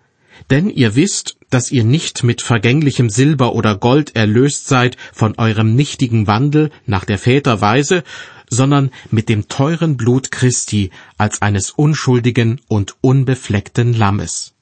denn 0.49 0.69
ihr 0.69 0.95
wisst, 0.95 1.37
dass 1.49 1.71
ihr 1.71 1.85
nicht 1.85 2.23
mit 2.23 2.41
vergänglichem 2.41 3.09
Silber 3.09 3.55
oder 3.55 3.77
Gold 3.77 4.17
erlöst 4.17 4.67
seid 4.67 4.97
von 5.13 5.37
eurem 5.37 5.75
nichtigen 5.75 6.27
Wandel 6.27 6.71
nach 6.85 7.05
der 7.05 7.19
Väterweise, 7.19 8.03
sondern 8.49 8.91
mit 9.11 9.29
dem 9.29 9.47
teuren 9.47 9.95
Blut 9.95 10.29
Christi 10.29 10.91
als 11.17 11.41
eines 11.41 11.71
unschuldigen 11.71 12.59
und 12.67 12.95
unbefleckten 13.01 13.93
Lammes. 13.93 14.52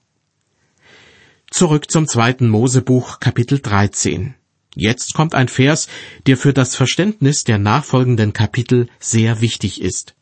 Zurück 1.53 1.91
zum 1.91 2.08
zweiten 2.08 2.48
Mosebuch 2.48 3.20
Kapitel 3.20 3.60
13. 3.60 4.36
Jetzt 4.74 5.13
kommt 5.13 5.36
ein 5.36 5.50
Vers, 5.50 5.89
der 6.25 6.38
für 6.38 6.53
das 6.53 6.77
Verständnis 6.77 7.43
der 7.43 7.58
nachfolgenden 7.58 8.31
Kapitel 8.31 8.88
sehr 9.01 9.41
wichtig 9.41 9.81
ist. 9.81 10.15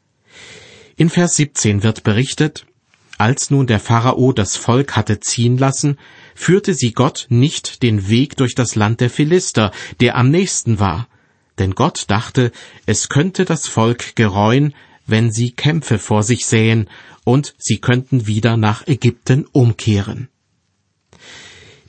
In 0.97 1.11
Vers 1.11 1.35
17 1.35 1.83
wird 1.83 2.01
berichtet, 2.01 2.65
als 3.19 3.51
nun 3.51 3.67
der 3.67 3.79
Pharao 3.79 4.33
das 4.33 4.55
Volk 4.55 4.95
hatte 4.95 5.19
ziehen 5.19 5.59
lassen, 5.59 5.99
führte 6.33 6.73
sie 6.73 6.93
Gott 6.93 7.27
nicht 7.29 7.83
den 7.83 8.09
Weg 8.09 8.35
durch 8.35 8.55
das 8.55 8.73
Land 8.73 8.99
der 8.99 9.11
Philister, 9.11 9.71
der 9.99 10.15
am 10.15 10.31
nächsten 10.31 10.79
war, 10.79 11.07
denn 11.59 11.75
Gott 11.75 12.05
dachte, 12.07 12.51
es 12.87 13.07
könnte 13.07 13.45
das 13.45 13.67
Volk 13.67 14.15
gereuen, 14.15 14.73
wenn 15.05 15.31
sie 15.31 15.51
Kämpfe 15.51 15.99
vor 15.99 16.23
sich 16.23 16.47
sähen, 16.47 16.89
und 17.23 17.53
sie 17.59 17.77
könnten 17.77 18.25
wieder 18.25 18.57
nach 18.57 18.87
Ägypten 18.87 19.45
umkehren. 19.51 20.27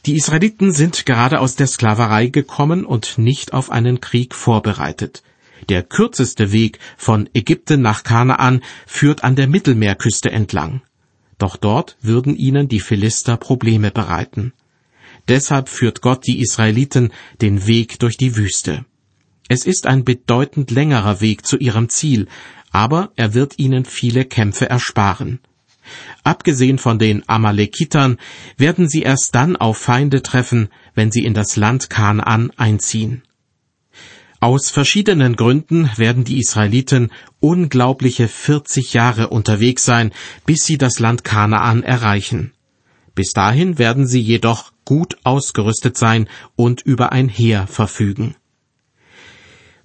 Die 0.07 0.17
Israeliten 0.17 0.73
sind 0.73 1.05
gerade 1.05 1.41
aus 1.41 1.57
der 1.57 1.67
Sklaverei 1.67 2.29
gekommen 2.29 2.87
und 2.87 3.19
nicht 3.19 3.53
auf 3.53 3.71
einen 3.71 4.01
Krieg 4.01 4.35
vorbereitet. 4.35 5.23
Der 5.69 5.83
kürzeste 5.83 6.53
Weg 6.53 6.79
von 6.97 7.29
Ägypten 7.35 7.83
nach 7.83 8.03
Kanaan 8.03 8.63
führt 8.87 9.25
an 9.25 9.37
der 9.37 9.47
Mittelmeerküste 9.47 10.31
entlang. 10.31 10.81
Doch 11.37 11.57
dort 11.57 11.97
würden 12.01 12.35
ihnen 12.35 12.69
die 12.69 12.81
Philister 12.81 13.37
Probleme 13.37 13.91
bereiten. 13.91 14.55
Deshalb 15.29 15.69
führt 15.69 16.01
Gott 16.01 16.27
die 16.27 16.41
Israeliten 16.41 17.13
den 17.43 17.67
Weg 17.67 17.99
durch 17.99 18.17
die 18.17 18.37
Wüste. 18.37 18.87
Es 19.49 19.67
ist 19.67 19.87
ein 19.87 20.05
bedeutend 20.05 20.71
längerer 20.71 21.21
Weg 21.21 21.47
zu 21.47 21.59
ihrem 21.59 21.89
Ziel, 21.89 22.27
aber 22.73 23.13
er 23.17 23.35
wird 23.35 23.59
ihnen 23.59 23.85
viele 23.85 24.25
Kämpfe 24.25 24.71
ersparen. 24.71 25.41
Abgesehen 26.25 26.79
von 26.79 26.99
den 26.99 27.29
Amalekitern 27.29 28.19
werden 28.57 28.89
sie 28.89 29.03
erst 29.03 29.35
dann 29.35 29.57
auf 29.57 29.79
Feinde 29.79 30.23
treffen, 30.23 30.69
wenn 30.95 31.11
sie 31.11 31.25
in 31.25 31.35
das 31.35 31.57
Land 31.57 31.91
Kanaan 31.91 32.51
einziehen. 32.57 33.23
Aus 34.43 34.71
verschiedenen 34.71 35.37
Gründen 35.37 35.91
werden 35.97 36.25
die 36.25 36.39
Israeliten 36.39 37.11
unglaubliche 37.41 38.27
40 38.27 38.95
Jahre 38.95 39.29
unterwegs 39.29 39.85
sein, 39.85 40.13
bis 40.47 40.65
sie 40.65 40.79
das 40.79 40.99
Land 40.99 41.25
Kanaan 41.25 41.83
erreichen. 41.83 42.53
Bis 43.15 43.33
dahin 43.33 43.79
werden 43.79 44.07
sie 44.07 44.21
jedoch 44.21 44.73
gut 44.87 45.19
ausgerüstet 45.25 45.99
sein 45.99 46.27
und 46.57 46.81
über 46.81 47.13
ein 47.13 47.29
Heer 47.29 47.67
verfügen. 47.67 48.35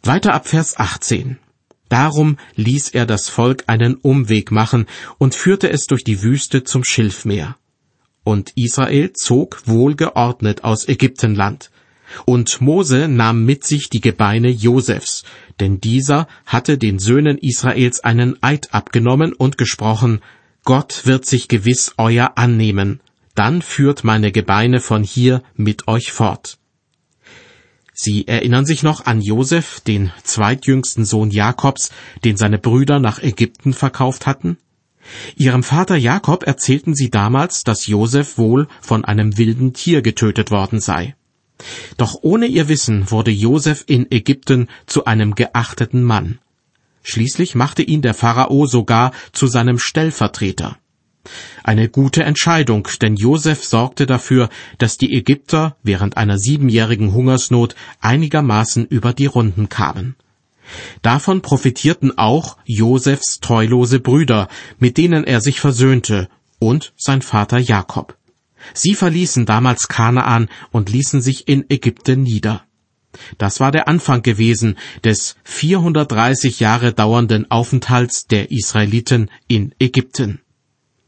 Weiter 0.04 0.34
ab 0.34 0.48
Vers 0.48 0.80
18. 0.80 1.38
Darum 1.90 2.38
ließ 2.56 2.90
er 2.90 3.06
das 3.06 3.30
Volk 3.30 3.66
einen 3.68 3.96
Umweg 3.96 4.52
machen 4.52 4.86
und 5.18 5.36
führte 5.36 5.70
es 5.70 5.88
durch 5.88 6.04
die 6.04 6.22
Wüste 6.22 6.64
zum 6.64 6.84
Schilfmeer. 6.84 7.58
Und 8.24 8.54
Israel 8.56 9.14
zog 9.14 9.62
wohlgeordnet 9.68 10.64
aus 10.64 10.88
Ägyptenland. 10.88 11.70
Und 12.26 12.62
Mose 12.62 13.08
nahm 13.08 13.46
mit 13.46 13.66
sich 13.66 13.90
die 13.90 14.02
Gebeine 14.02 14.50
Josefs, 14.50 15.24
denn 15.60 15.80
dieser 15.80 16.28
hatte 16.46 16.78
den 16.78 17.00
Söhnen 17.00 17.38
Israels 17.38 18.00
einen 18.04 18.42
Eid 18.42 18.74
abgenommen 18.74 19.34
und 19.34 19.58
gesprochen, 19.58 20.22
Gott 20.64 21.06
wird 21.06 21.26
sich 21.26 21.48
gewiss 21.48 21.94
euer 21.98 22.34
annehmen, 22.36 23.00
dann 23.36 23.62
führt 23.62 24.04
meine 24.04 24.32
Gebeine 24.32 24.80
von 24.80 25.04
hier 25.04 25.44
mit 25.56 25.88
euch 25.88 26.12
fort. 26.12 26.58
Sie 27.98 28.28
erinnern 28.28 28.66
sich 28.66 28.84
noch 28.84 29.06
an 29.06 29.22
Josef, 29.22 29.80
den 29.80 30.12
zweitjüngsten 30.24 31.06
Sohn 31.06 31.32
Jakobs, 31.32 31.92
den 32.26 32.36
seine 32.36 32.60
Brüder 32.60 33.00
nach 33.00 33.24
Ägypten 33.24 33.74
verkauft 33.74 34.28
hatten? 34.28 34.58
Ihrem 35.38 35.64
Vater 35.64 35.96
Jakob 35.96 36.46
erzählten 36.46 36.94
sie 36.94 37.10
damals, 37.10 37.64
dass 37.64 37.88
Josef 37.88 38.38
wohl 38.38 38.68
von 38.82 39.06
einem 39.06 39.38
wilden 39.38 39.72
Tier 39.72 40.02
getötet 40.02 40.52
worden 40.52 40.82
sei. 40.82 41.16
Doch 41.96 42.18
ohne 42.22 42.48
ihr 42.48 42.68
Wissen 42.68 43.12
wurde 43.12 43.32
Josef 43.32 43.86
in 43.88 44.12
Ägypten 44.12 44.68
zu 44.88 45.06
einem 45.06 45.34
geachteten 45.34 46.04
Mann. 46.04 46.40
Schließlich 47.02 47.56
machte 47.56 47.82
ihn 47.82 48.02
der 48.02 48.14
Pharao 48.14 48.66
sogar 48.66 49.14
zu 49.32 49.48
seinem 49.48 49.80
Stellvertreter. 49.80 50.78
Eine 51.64 51.90
gute 51.90 52.24
Entscheidung, 52.24 52.88
denn 53.02 53.16
Josef 53.16 53.64
sorgte 53.64 54.06
dafür, 54.06 54.50
dass 54.78 54.98
die 54.98 55.14
Ägypter 55.14 55.76
während 55.84 56.18
einer 56.18 56.38
siebenjährigen 56.38 57.14
Hungersnot 57.14 57.76
einigermaßen 58.00 58.86
über 58.86 59.14
die 59.14 59.26
Runden 59.26 59.70
kamen. 59.70 60.16
Davon 61.02 61.42
profitierten 61.42 62.18
auch 62.18 62.58
Josefs 62.66 63.40
treulose 63.40 64.00
Brüder, 64.00 64.48
mit 64.80 64.98
denen 64.98 65.24
er 65.24 65.42
sich 65.42 65.60
versöhnte, 65.60 66.30
und 66.60 66.94
sein 66.98 67.22
Vater 67.22 67.60
Jakob. 67.60 68.18
Sie 68.74 68.96
verließen 68.96 69.46
damals 69.46 69.88
Kanaan 69.88 70.50
und 70.72 70.90
ließen 70.90 71.22
sich 71.22 71.48
in 71.48 71.70
Ägypten 71.70 72.24
nieder. 72.24 72.64
Das 73.38 73.60
war 73.60 73.72
der 73.72 73.88
Anfang 73.88 74.24
gewesen 74.24 74.78
des 75.04 75.36
430 75.44 76.60
Jahre 76.60 76.94
dauernden 76.94 77.50
Aufenthalts 77.50 78.28
der 78.28 78.52
Israeliten 78.52 79.30
in 79.48 79.74
Ägypten. 79.80 80.42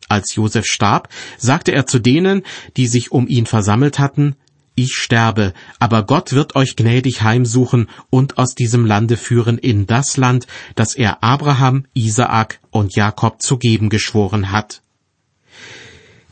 Als 0.07 0.35
Josef 0.35 0.65
starb, 0.65 1.09
sagte 1.37 1.73
er 1.73 1.85
zu 1.85 1.99
denen, 1.99 2.43
die 2.77 2.87
sich 2.87 3.11
um 3.11 3.27
ihn 3.27 3.45
versammelt 3.45 3.99
hatten, 3.99 4.35
Ich 4.79 4.93
sterbe, 4.93 5.53
aber 5.79 6.03
Gott 6.03 6.33
wird 6.33 6.55
euch 6.55 6.75
gnädig 6.75 7.23
heimsuchen 7.23 7.89
und 8.11 8.37
aus 8.37 8.53
diesem 8.53 8.85
Lande 8.85 9.17
führen 9.17 9.57
in 9.57 9.87
das 9.87 10.17
Land, 10.17 10.45
das 10.75 10.93
er 10.93 11.23
Abraham, 11.23 11.85
Isaak 11.95 12.59
und 12.69 12.95
Jakob 12.95 13.41
zu 13.41 13.57
geben 13.57 13.89
geschworen 13.89 14.51
hat. 14.51 14.83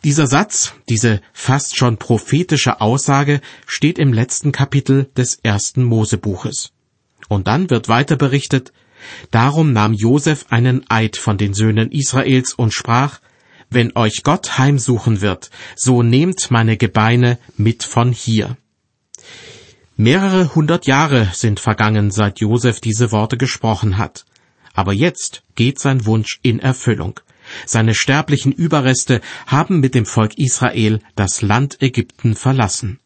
Dieser 0.04 0.28
Satz, 0.28 0.74
diese 0.90 1.22
fast 1.34 1.76
schon 1.76 1.98
prophetische 1.98 2.82
Aussage 2.82 3.42
steht 3.66 3.98
im 3.98 4.14
letzten 4.14 4.52
Kapitel 4.52 5.10
des 5.18 5.40
ersten 5.42 5.84
Mosebuches. 5.84 6.72
Und 7.28 7.48
dann 7.48 7.72
wird 7.72 7.90
weiter 7.90 8.16
berichtet, 8.16 8.72
Darum 9.32 9.74
nahm 9.74 9.94
Josef 9.94 10.46
einen 10.50 10.86
Eid 10.90 11.18
von 11.18 11.38
den 11.38 11.54
Söhnen 11.54 11.92
Israels 11.92 12.54
und 12.54 12.74
sprach, 12.74 13.20
wenn 13.76 13.96
euch 13.96 14.24
Gott 14.24 14.58
heimsuchen 14.58 15.22
wird, 15.22 15.52
so 15.76 16.02
nehmt 16.02 16.50
meine 16.50 16.78
Gebeine 16.78 17.38
mit 17.58 17.84
von 17.84 18.12
hier. 18.12 18.58
Mehrere 19.98 20.56
hundert 20.56 20.88
Jahre 20.88 21.30
sind 21.34 21.60
vergangen, 21.60 22.10
seit 22.10 22.40
Josef 22.40 22.80
diese 22.80 23.12
Worte 23.12 23.38
gesprochen 23.38 23.98
hat. 23.98 24.26
Aber 24.74 24.92
jetzt 24.92 25.44
geht 25.54 25.80
sein 25.80 26.06
Wunsch 26.06 26.40
in 26.42 26.60
Erfüllung. 26.60 27.20
Seine 27.66 27.94
sterblichen 27.94 28.52
Überreste 28.52 29.22
haben 29.46 29.80
mit 29.80 29.94
dem 29.94 30.06
Volk 30.06 30.38
Israel 30.38 31.00
das 31.16 31.42
Land 31.42 31.82
Ägypten 31.82 32.36
verlassen. 32.36 33.00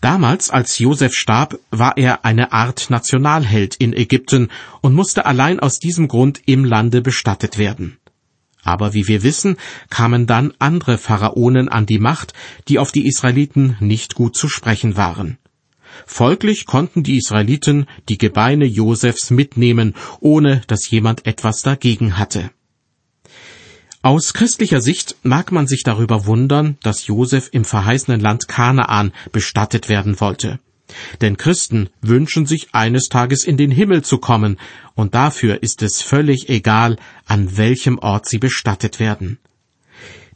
Damals, 0.00 0.50
als 0.50 0.78
Josef 0.78 1.14
starb, 1.14 1.58
war 1.70 1.96
er 1.96 2.24
eine 2.24 2.52
Art 2.52 2.90
Nationalheld 2.90 3.74
in 3.76 3.92
Ägypten 3.92 4.50
und 4.80 4.94
musste 4.94 5.26
allein 5.26 5.58
aus 5.58 5.80
diesem 5.80 6.06
Grund 6.06 6.40
im 6.46 6.64
Lande 6.64 7.02
bestattet 7.02 7.58
werden. 7.58 7.98
Aber 8.62 8.94
wie 8.94 9.08
wir 9.08 9.22
wissen, 9.22 9.56
kamen 9.90 10.26
dann 10.26 10.52
andere 10.58 10.98
Pharaonen 10.98 11.68
an 11.68 11.86
die 11.86 11.98
Macht, 11.98 12.34
die 12.68 12.78
auf 12.78 12.92
die 12.92 13.06
Israeliten 13.06 13.76
nicht 13.80 14.14
gut 14.14 14.36
zu 14.36 14.48
sprechen 14.48 14.96
waren. 14.96 15.38
Folglich 16.06 16.66
konnten 16.66 17.02
die 17.02 17.16
Israeliten 17.16 17.86
die 18.08 18.18
Gebeine 18.18 18.66
Josefs 18.66 19.30
mitnehmen, 19.30 19.94
ohne 20.20 20.62
dass 20.66 20.90
jemand 20.90 21.26
etwas 21.26 21.62
dagegen 21.62 22.18
hatte. 22.18 22.50
Aus 24.00 24.32
christlicher 24.32 24.80
Sicht 24.80 25.16
mag 25.22 25.50
man 25.50 25.66
sich 25.66 25.82
darüber 25.82 26.26
wundern, 26.26 26.78
dass 26.82 27.06
Josef 27.06 27.48
im 27.52 27.64
verheißenen 27.64 28.20
Land 28.20 28.46
Kanaan 28.46 29.12
bestattet 29.32 29.88
werden 29.88 30.20
wollte. 30.20 30.60
Denn 31.20 31.36
Christen 31.36 31.90
wünschen 32.00 32.46
sich 32.46 32.74
eines 32.74 33.08
Tages 33.08 33.44
in 33.44 33.56
den 33.56 33.70
Himmel 33.70 34.02
zu 34.02 34.18
kommen, 34.18 34.58
und 34.94 35.14
dafür 35.14 35.62
ist 35.62 35.82
es 35.82 36.02
völlig 36.02 36.48
egal, 36.48 36.96
an 37.26 37.56
welchem 37.56 37.98
Ort 37.98 38.28
sie 38.28 38.38
bestattet 38.38 38.98
werden. 38.98 39.38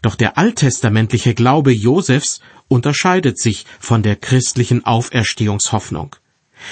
Doch 0.03 0.17
der 0.17 0.37
alttestamentliche 0.37 1.35
Glaube 1.35 1.73
Josefs 1.73 2.41
unterscheidet 2.69 3.39
sich 3.39 3.67
von 3.79 4.03
der 4.03 4.17
christlichen 4.17 4.85
Auferstehungshoffnung. 4.85 6.17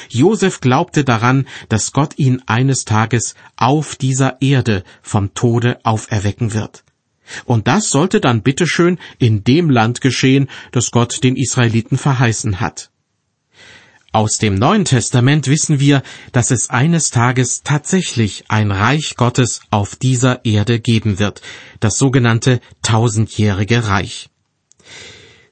Josef 0.09 0.61
glaubte 0.61 1.05
daran, 1.05 1.47
dass 1.69 1.93
Gott 1.93 2.15
ihn 2.17 2.43
eines 2.47 2.85
Tages 2.85 3.35
auf 3.57 3.97
dieser 3.97 4.41
Erde 4.41 4.85
vom 5.03 5.35
Tode 5.35 5.79
auferwecken 5.85 6.55
wird. 6.55 6.85
Und 7.45 7.69
das 7.69 7.91
sollte 7.91 8.21
dann 8.21 8.43
bitteschön 8.43 8.99
in 9.19 9.45
dem 9.45 9.71
Land 9.71 10.01
geschehen, 10.01 10.49
das 10.73 10.91
Gott 10.91 11.23
den 11.23 11.37
Israeliten 11.37 11.97
verheißen 11.97 12.61
hat. 12.61 12.90
Aus 14.13 14.39
dem 14.39 14.57
Neuen 14.57 14.85
Testament 14.85 15.47
wissen 15.47 15.79
wir, 15.79 16.03
dass 16.33 16.51
es 16.51 16.69
eines 16.69 17.11
Tages 17.11 17.63
tatsächlich 17.63 18.45
ein 18.49 18.73
Reich 18.73 19.15
Gottes 19.15 19.61
auf 19.71 19.95
dieser 19.95 20.45
Erde 20.45 20.81
geben 20.81 21.21
wird, 21.21 21.43
das 21.79 21.97
sogenannte 21.97 22.61
tausendjährige 22.83 23.87
Reich. 23.87 24.29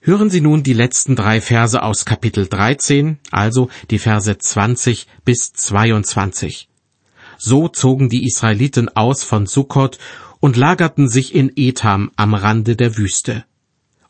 Hören 0.00 0.28
Sie 0.28 0.40
nun 0.40 0.64
die 0.64 0.72
letzten 0.72 1.14
drei 1.14 1.40
Verse 1.40 1.80
aus 1.80 2.04
Kapitel 2.04 2.48
13, 2.48 3.20
also 3.30 3.68
die 3.90 4.00
Verse 4.00 4.36
20 4.36 5.06
bis 5.24 5.52
22. 5.52 6.68
So 7.36 7.68
zogen 7.68 8.08
die 8.08 8.26
Israeliten 8.26 8.88
aus 8.88 9.22
von 9.22 9.46
Sukkot 9.46 9.98
und 10.40 10.56
lagerten 10.56 11.08
sich 11.08 11.32
in 11.32 11.52
Etam 11.54 12.10
am 12.16 12.34
Rande 12.34 12.74
der 12.74 12.96
Wüste. 12.96 13.44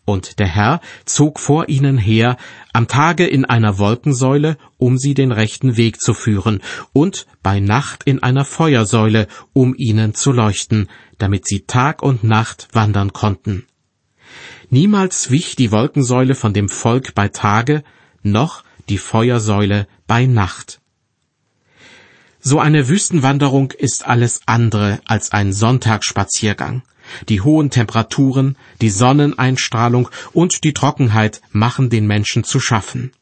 Und 0.08 0.38
der 0.38 0.46
Herr 0.46 0.80
zog 1.04 1.38
vor 1.38 1.68
ihnen 1.68 1.98
her 1.98 2.38
am 2.72 2.88
Tage 2.88 3.26
in 3.26 3.44
einer 3.44 3.76
Wolkensäule, 3.76 4.56
um 4.78 4.96
sie 4.96 5.12
den 5.12 5.32
rechten 5.32 5.76
Weg 5.76 6.00
zu 6.00 6.14
führen, 6.14 6.62
und 6.94 7.26
bei 7.42 7.60
Nacht 7.60 8.04
in 8.04 8.22
einer 8.22 8.46
Feuersäule, 8.46 9.26
um 9.52 9.74
ihnen 9.76 10.14
zu 10.14 10.32
leuchten, 10.32 10.88
damit 11.18 11.46
sie 11.46 11.66
Tag 11.66 12.02
und 12.02 12.24
Nacht 12.24 12.68
wandern 12.72 13.12
konnten. 13.12 13.66
Niemals 14.70 15.30
wich 15.30 15.56
die 15.56 15.72
Wolkensäule 15.72 16.34
von 16.34 16.54
dem 16.54 16.70
Volk 16.70 17.14
bei 17.14 17.28
Tage, 17.28 17.84
noch 18.22 18.64
die 18.88 18.96
Feuersäule 18.96 19.86
bei 20.06 20.24
Nacht. 20.24 20.80
So 22.40 22.60
eine 22.60 22.88
Wüstenwanderung 22.88 23.72
ist 23.72 24.06
alles 24.06 24.40
andere 24.46 25.00
als 25.04 25.32
ein 25.32 25.52
Sonntagsspaziergang. 25.52 26.82
Die 27.28 27.40
hohen 27.40 27.70
Temperaturen, 27.70 28.56
die 28.80 28.90
Sonneneinstrahlung 28.90 30.08
und 30.32 30.64
die 30.64 30.74
Trockenheit 30.74 31.40
machen 31.52 31.90
den 31.90 32.06
Menschen 32.06 32.44
zu 32.44 32.60
schaffen. 32.60 33.12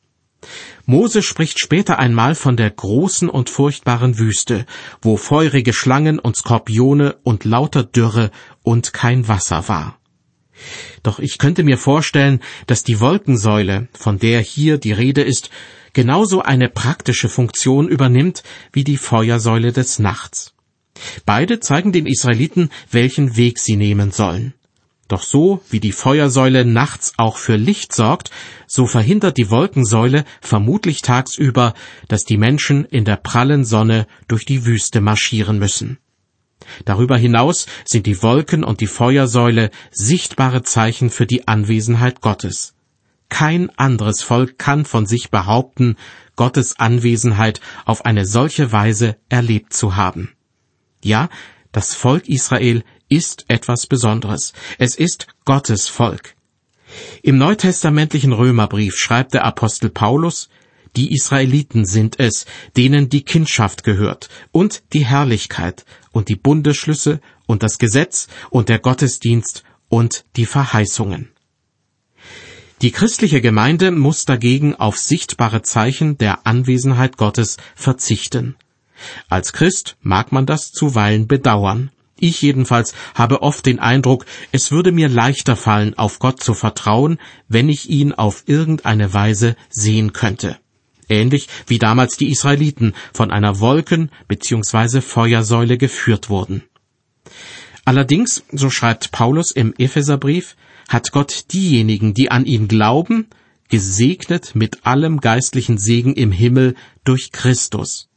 Mose 0.84 1.22
spricht 1.22 1.58
später 1.58 1.98
einmal 1.98 2.34
von 2.34 2.56
der 2.56 2.70
großen 2.70 3.28
und 3.28 3.50
furchtbaren 3.50 4.18
Wüste, 4.18 4.66
wo 5.02 5.16
feurige 5.16 5.72
Schlangen 5.72 6.18
und 6.18 6.36
Skorpione 6.36 7.16
und 7.24 7.44
lauter 7.44 7.82
Dürre 7.82 8.30
und 8.62 8.92
kein 8.92 9.26
Wasser 9.26 9.68
war. 9.68 9.98
Doch 11.02 11.18
ich 11.18 11.38
könnte 11.38 11.64
mir 11.64 11.78
vorstellen, 11.78 12.40
dass 12.66 12.84
die 12.84 13.00
Wolkensäule, 13.00 13.88
von 13.92 14.18
der 14.18 14.40
hier 14.40 14.78
die 14.78 14.92
Rede 14.92 15.22
ist, 15.22 15.50
genauso 15.92 16.42
eine 16.42 16.68
praktische 16.68 17.28
Funktion 17.28 17.88
übernimmt 17.88 18.42
wie 18.72 18.84
die 18.84 18.96
Feuersäule 18.96 19.72
des 19.72 19.98
Nachts. 19.98 20.55
Beide 21.24 21.60
zeigen 21.60 21.92
den 21.92 22.06
Israeliten, 22.06 22.70
welchen 22.90 23.36
Weg 23.36 23.58
sie 23.58 23.76
nehmen 23.76 24.10
sollen. 24.10 24.54
Doch 25.08 25.22
so 25.22 25.60
wie 25.70 25.78
die 25.78 25.92
Feuersäule 25.92 26.64
nachts 26.64 27.12
auch 27.16 27.36
für 27.36 27.56
Licht 27.56 27.94
sorgt, 27.94 28.30
so 28.66 28.86
verhindert 28.86 29.36
die 29.36 29.50
Wolkensäule 29.50 30.24
vermutlich 30.40 31.00
tagsüber, 31.02 31.74
dass 32.08 32.24
die 32.24 32.36
Menschen 32.36 32.84
in 32.84 33.04
der 33.04 33.16
prallen 33.16 33.64
Sonne 33.64 34.06
durch 34.26 34.44
die 34.44 34.66
Wüste 34.66 35.00
marschieren 35.00 35.58
müssen. 35.58 35.98
Darüber 36.84 37.16
hinaus 37.16 37.66
sind 37.84 38.06
die 38.06 38.20
Wolken 38.22 38.64
und 38.64 38.80
die 38.80 38.88
Feuersäule 38.88 39.70
sichtbare 39.92 40.62
Zeichen 40.62 41.10
für 41.10 41.26
die 41.26 41.46
Anwesenheit 41.46 42.20
Gottes. 42.20 42.74
Kein 43.28 43.70
anderes 43.76 44.22
Volk 44.22 44.58
kann 44.58 44.84
von 44.84 45.06
sich 45.06 45.30
behaupten, 45.30 45.96
Gottes 46.34 46.78
Anwesenheit 46.78 47.60
auf 47.84 48.04
eine 48.04 48.26
solche 48.26 48.72
Weise 48.72 49.16
erlebt 49.28 49.72
zu 49.72 49.96
haben. 49.96 50.35
Ja, 51.02 51.28
das 51.72 51.94
Volk 51.94 52.28
Israel 52.28 52.82
ist 53.08 53.44
etwas 53.48 53.86
Besonderes. 53.86 54.52
Es 54.78 54.96
ist 54.96 55.26
Gottes 55.44 55.88
Volk. 55.88 56.34
Im 57.22 57.38
neutestamentlichen 57.38 58.32
Römerbrief 58.32 58.96
schreibt 58.96 59.34
der 59.34 59.44
Apostel 59.44 59.90
Paulus, 59.90 60.48
die 60.96 61.12
Israeliten 61.12 61.84
sind 61.84 62.18
es, 62.18 62.46
denen 62.76 63.10
die 63.10 63.22
Kindschaft 63.22 63.84
gehört 63.84 64.30
und 64.50 64.82
die 64.94 65.04
Herrlichkeit 65.04 65.84
und 66.10 66.28
die 66.28 66.36
Bundeschlüsse 66.36 67.20
und 67.46 67.62
das 67.62 67.78
Gesetz 67.78 68.28
und 68.50 68.70
der 68.70 68.78
Gottesdienst 68.78 69.62
und 69.88 70.24
die 70.36 70.46
Verheißungen. 70.46 71.30
Die 72.82 72.90
christliche 72.90 73.40
Gemeinde 73.40 73.90
muss 73.90 74.24
dagegen 74.24 74.74
auf 74.74 74.96
sichtbare 74.96 75.62
Zeichen 75.62 76.18
der 76.18 76.46
Anwesenheit 76.46 77.16
Gottes 77.16 77.56
verzichten. 77.74 78.56
Als 79.28 79.52
Christ 79.52 79.96
mag 80.00 80.32
man 80.32 80.46
das 80.46 80.72
zuweilen 80.72 81.26
bedauern. 81.26 81.90
Ich 82.18 82.40
jedenfalls 82.40 82.94
habe 83.14 83.42
oft 83.42 83.66
den 83.66 83.78
Eindruck, 83.78 84.24
es 84.52 84.70
würde 84.70 84.90
mir 84.90 85.08
leichter 85.08 85.56
fallen, 85.56 85.98
auf 85.98 86.18
Gott 86.18 86.42
zu 86.42 86.54
vertrauen, 86.54 87.18
wenn 87.48 87.68
ich 87.68 87.90
ihn 87.90 88.12
auf 88.12 88.44
irgendeine 88.46 89.12
Weise 89.12 89.54
sehen 89.68 90.12
könnte 90.12 90.58
ähnlich 91.08 91.48
wie 91.66 91.78
damals 91.78 92.16
die 92.16 92.30
Israeliten 92.30 92.94
von 93.12 93.30
einer 93.30 93.60
Wolken- 93.60 94.10
bzw. 94.28 95.00
Feuersäule 95.00 95.78
geführt 95.78 96.28
wurden. 96.28 96.62
Allerdings, 97.84 98.44
so 98.50 98.70
schreibt 98.70 99.12
Paulus 99.12 99.52
im 99.52 99.74
Epheserbrief, 99.78 100.56
hat 100.88 101.12
Gott 101.12 101.52
diejenigen, 101.52 102.14
die 102.14 102.30
an 102.30 102.44
ihn 102.44 102.68
glauben, 102.68 103.28
gesegnet 103.68 104.54
mit 104.54 104.86
allem 104.86 105.20
geistlichen 105.20 105.78
Segen 105.78 106.14
im 106.14 106.32
Himmel 106.32 106.74
durch 107.04 107.32
Christus. 107.32 108.08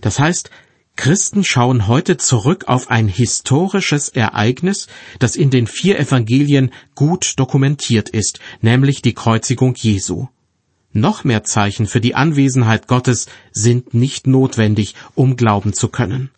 Das 0.00 0.18
heißt, 0.18 0.50
Christen 0.96 1.44
schauen 1.44 1.86
heute 1.86 2.16
zurück 2.16 2.64
auf 2.66 2.90
ein 2.90 3.06
historisches 3.06 4.08
Ereignis, 4.08 4.88
das 5.20 5.36
in 5.36 5.50
den 5.50 5.68
vier 5.68 5.98
Evangelien 5.98 6.72
gut 6.96 7.34
dokumentiert 7.36 8.08
ist, 8.08 8.40
nämlich 8.62 9.00
die 9.00 9.14
Kreuzigung 9.14 9.74
Jesu. 9.76 10.26
Noch 10.92 11.22
mehr 11.22 11.44
Zeichen 11.44 11.86
für 11.86 12.00
die 12.00 12.16
Anwesenheit 12.16 12.88
Gottes 12.88 13.26
sind 13.52 13.94
nicht 13.94 14.26
notwendig, 14.26 14.94
um 15.14 15.36
glauben 15.36 15.72
zu 15.72 15.88
können. 15.88 16.30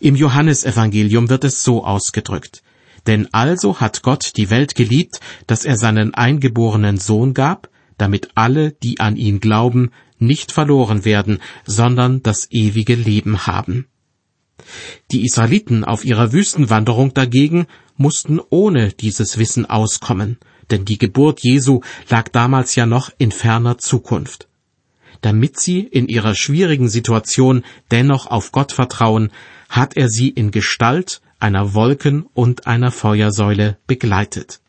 Im 0.00 0.16
Johannesevangelium 0.16 1.28
wird 1.30 1.44
es 1.44 1.62
so 1.62 1.84
ausgedrückt. 1.84 2.62
Denn 3.06 3.28
also 3.32 3.80
hat 3.80 4.02
Gott 4.02 4.32
die 4.36 4.50
Welt 4.50 4.74
geliebt, 4.74 5.20
dass 5.46 5.64
er 5.64 5.76
seinen 5.76 6.14
eingeborenen 6.14 6.98
Sohn 6.98 7.34
gab, 7.34 7.68
damit 7.98 8.30
alle, 8.34 8.72
die 8.72 9.00
an 9.00 9.16
ihn 9.16 9.38
glauben, 9.40 9.90
nicht 10.22 10.52
verloren 10.52 11.04
werden, 11.04 11.40
sondern 11.66 12.22
das 12.22 12.50
ewige 12.50 12.94
Leben 12.94 13.46
haben. 13.46 13.86
Die 15.10 15.24
Israeliten 15.24 15.84
auf 15.84 16.04
ihrer 16.04 16.32
Wüstenwanderung 16.32 17.12
dagegen 17.14 17.66
mussten 17.96 18.40
ohne 18.48 18.92
dieses 18.92 19.38
Wissen 19.38 19.66
auskommen, 19.66 20.38
denn 20.70 20.84
die 20.84 20.98
Geburt 20.98 21.40
Jesu 21.40 21.80
lag 22.08 22.28
damals 22.28 22.74
ja 22.74 22.86
noch 22.86 23.10
in 23.18 23.32
ferner 23.32 23.78
Zukunft. 23.78 24.48
Damit 25.20 25.60
sie 25.60 25.80
in 25.80 26.08
ihrer 26.08 26.34
schwierigen 26.34 26.88
Situation 26.88 27.64
dennoch 27.90 28.26
auf 28.26 28.50
Gott 28.50 28.72
vertrauen, 28.72 29.30
hat 29.68 29.96
er 29.96 30.08
sie 30.08 30.28
in 30.28 30.50
Gestalt 30.50 31.20
einer 31.38 31.74
Wolken- 31.74 32.26
und 32.34 32.66
einer 32.66 32.90
Feuersäule 32.90 33.78
begleitet. 33.86 34.61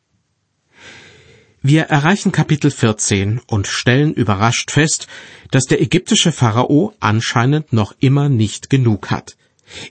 Wir 1.66 1.84
erreichen 1.84 2.34
Kapitel 2.34 2.72
14 2.72 3.40
und 3.48 3.68
stellen 3.68 4.14
überrascht 4.14 4.70
fest, 4.70 5.08
dass 5.50 5.64
der 5.64 5.82
ägyptische 5.82 6.34
Pharao 6.34 6.94
anscheinend 7.00 7.72
noch 7.72 7.96
immer 8.02 8.28
nicht 8.28 8.70
genug 8.70 9.12
hat. 9.12 9.38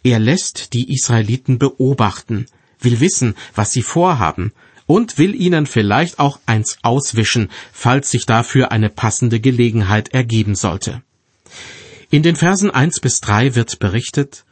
Er 0.03 0.19
lässt 0.19 0.75
die 0.75 0.93
Israeliten 0.93 1.59
beobachten, 1.59 2.45
will 2.79 3.01
wissen, 3.01 3.35
was 3.55 3.73
sie 3.73 3.81
vorhaben 3.81 4.53
und 4.85 5.17
will 5.17 5.35
ihnen 5.35 5.65
vielleicht 5.65 6.19
auch 6.19 6.41
eins 6.45 6.77
auswischen, 6.83 7.51
falls 7.73 8.11
sich 8.11 8.27
dafür 8.27 8.71
eine 8.71 8.91
passende 8.91 9.41
Gelegenheit 9.41 10.09
ergeben 10.11 10.57
sollte. 10.57 11.01
In 12.11 12.23
den 12.23 12.37
Versen 12.37 12.71
eins 12.71 13.01
bis 13.01 13.21
drei 13.23 13.55
wird 13.55 13.79
berichtet, 13.79 14.45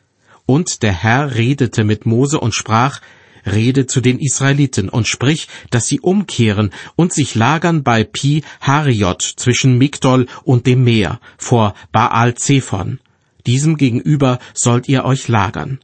und 0.47 0.83
der 0.83 0.95
Herr 0.95 1.35
redete 1.35 1.85
mit 1.85 2.07
Mose 2.07 2.41
und 2.41 2.55
sprach, 2.55 3.03
Rede 3.46 3.87
zu 3.87 4.00
den 4.00 4.18
Israeliten 4.18 4.88
und 4.88 5.09
sprich, 5.09 5.48
dass 5.70 5.87
sie 5.87 6.00
umkehren 6.00 6.70
und 6.96 7.12
sich 7.12 7.35
lagern 7.35 7.83
bei 7.83 8.05
Pi 8.05 8.42
Hariot 8.61 9.22
zwischen 9.22 9.79
Migdol 9.79 10.26
und 10.44 10.66
dem 10.66 10.85
Meer 10.85 11.20
vor 11.38 11.74
Baal 11.92 12.35
Zephon. 12.35 13.00
Diesem 13.46 13.76
gegenüber 13.76 14.38
sollt 14.55 14.88
ihr 14.88 15.05
euch 15.05 15.29
lagern. 15.29 15.81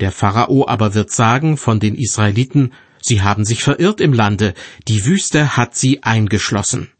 Der 0.00 0.10
Pharao 0.10 0.66
aber 0.66 0.94
wird 0.94 1.10
sagen 1.10 1.56
von 1.56 1.80
den 1.80 1.94
Israeliten, 1.94 2.72
Sie 3.04 3.20
haben 3.20 3.44
sich 3.44 3.64
verirrt 3.64 4.00
im 4.00 4.12
Lande, 4.12 4.54
die 4.86 5.04
Wüste 5.04 5.56
hat 5.56 5.74
sie 5.74 6.04
eingeschlossen. 6.04 6.92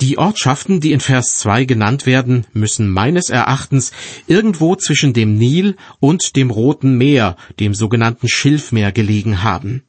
Die 0.00 0.16
Ortschaften, 0.16 0.80
die 0.80 0.92
in 0.92 1.00
Vers 1.00 1.38
2 1.38 1.64
genannt 1.64 2.06
werden, 2.06 2.46
müssen 2.52 2.88
meines 2.88 3.30
Erachtens 3.30 3.90
irgendwo 4.28 4.76
zwischen 4.76 5.12
dem 5.12 5.34
Nil 5.34 5.74
und 5.98 6.36
dem 6.36 6.50
Roten 6.50 6.96
Meer, 6.96 7.36
dem 7.58 7.74
sogenannten 7.74 8.28
Schilfmeer, 8.28 8.92
gelegen 8.92 9.42
haben. 9.42 9.82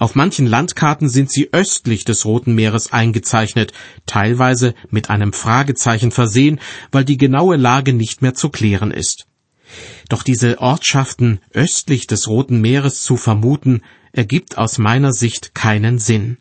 Auf 0.00 0.16
manchen 0.16 0.46
Landkarten 0.46 1.08
sind 1.08 1.30
sie 1.30 1.50
östlich 1.52 2.04
des 2.04 2.24
Roten 2.24 2.56
Meeres 2.56 2.92
eingezeichnet, 2.92 3.72
teilweise 4.06 4.74
mit 4.90 5.08
einem 5.08 5.32
Fragezeichen 5.32 6.10
versehen, 6.10 6.60
weil 6.90 7.04
die 7.04 7.16
genaue 7.16 7.56
Lage 7.56 7.92
nicht 7.92 8.22
mehr 8.22 8.34
zu 8.34 8.50
klären 8.50 8.90
ist. 8.90 9.26
Doch 10.08 10.24
diese 10.24 10.58
Ortschaften 10.60 11.40
östlich 11.52 12.08
des 12.08 12.26
Roten 12.28 12.60
Meeres 12.60 13.02
zu 13.02 13.16
vermuten, 13.16 13.82
ergibt 14.12 14.58
aus 14.58 14.78
meiner 14.78 15.12
Sicht 15.12 15.54
keinen 15.54 15.98
Sinn. 15.98 16.38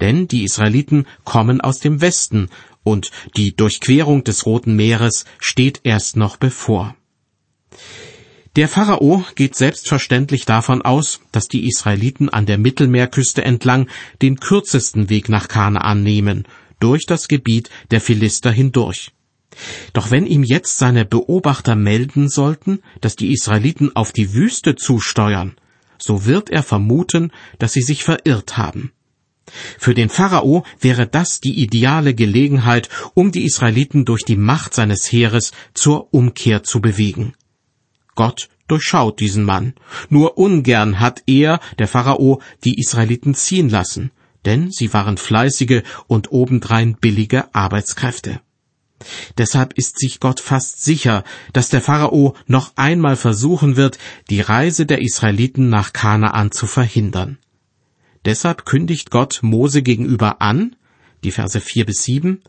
Denn 0.00 0.28
die 0.28 0.44
Israeliten 0.44 1.06
kommen 1.24 1.60
aus 1.60 1.78
dem 1.78 2.00
Westen 2.00 2.48
und 2.82 3.10
die 3.36 3.56
Durchquerung 3.56 4.24
des 4.24 4.46
Roten 4.46 4.76
Meeres 4.76 5.24
steht 5.38 5.80
erst 5.84 6.16
noch 6.16 6.36
bevor. 6.36 6.94
Der 8.56 8.68
Pharao 8.68 9.24
geht 9.34 9.54
selbstverständlich 9.54 10.46
davon 10.46 10.80
aus, 10.80 11.20
dass 11.30 11.46
die 11.48 11.66
Israeliten 11.68 12.30
an 12.30 12.46
der 12.46 12.56
Mittelmeerküste 12.56 13.44
entlang 13.44 13.88
den 14.22 14.40
kürzesten 14.40 15.10
Weg 15.10 15.28
nach 15.28 15.48
Kanaan 15.48 16.02
nehmen, 16.02 16.46
durch 16.80 17.04
das 17.04 17.28
Gebiet 17.28 17.68
der 17.90 18.00
Philister 18.00 18.50
hindurch. 18.50 19.12
Doch 19.92 20.10
wenn 20.10 20.26
ihm 20.26 20.42
jetzt 20.42 20.78
seine 20.78 21.04
Beobachter 21.04 21.76
melden 21.76 22.28
sollten, 22.28 22.80
dass 23.00 23.16
die 23.16 23.32
Israeliten 23.32 23.94
auf 23.94 24.12
die 24.12 24.32
Wüste 24.32 24.74
zusteuern, 24.74 25.56
so 25.98 26.24
wird 26.24 26.50
er 26.50 26.62
vermuten, 26.62 27.32
dass 27.58 27.72
sie 27.72 27.82
sich 27.82 28.04
verirrt 28.04 28.56
haben. 28.56 28.92
Für 29.78 29.94
den 29.94 30.08
Pharao 30.08 30.64
wäre 30.80 31.06
das 31.06 31.40
die 31.40 31.62
ideale 31.62 32.14
Gelegenheit, 32.14 32.88
um 33.14 33.30
die 33.30 33.44
Israeliten 33.44 34.04
durch 34.04 34.24
die 34.24 34.36
Macht 34.36 34.74
seines 34.74 35.10
Heeres 35.10 35.52
zur 35.74 36.12
Umkehr 36.12 36.62
zu 36.62 36.80
bewegen. 36.80 37.34
Gott 38.14 38.48
durchschaut 38.66 39.20
diesen 39.20 39.44
Mann. 39.44 39.74
Nur 40.08 40.38
ungern 40.38 40.98
hat 40.98 41.22
er, 41.26 41.60
der 41.78 41.86
Pharao, 41.86 42.40
die 42.64 42.78
Israeliten 42.80 43.34
ziehen 43.34 43.68
lassen, 43.68 44.10
denn 44.44 44.70
sie 44.70 44.92
waren 44.92 45.16
fleißige 45.16 45.82
und 46.06 46.32
obendrein 46.32 46.96
billige 47.00 47.54
Arbeitskräfte. 47.54 48.40
Deshalb 49.36 49.74
ist 49.74 49.98
sich 49.98 50.20
Gott 50.20 50.40
fast 50.40 50.82
sicher, 50.82 51.22
dass 51.52 51.68
der 51.68 51.82
Pharao 51.82 52.34
noch 52.46 52.72
einmal 52.76 53.16
versuchen 53.16 53.76
wird, 53.76 53.98
die 54.30 54.40
Reise 54.40 54.86
der 54.86 55.02
Israeliten 55.02 55.68
nach 55.68 55.92
Kanaan 55.92 56.50
zu 56.50 56.66
verhindern. 56.66 57.38
Deshalb 58.26 58.66
kündigt 58.66 59.10
Gott 59.10 59.38
Mose 59.42 59.82
gegenüber 59.82 60.42
an, 60.42 60.76
die 61.22 61.30
Verse 61.30 61.60
vier 61.60 61.86
bis 61.86 62.02
sieben, 62.02 62.42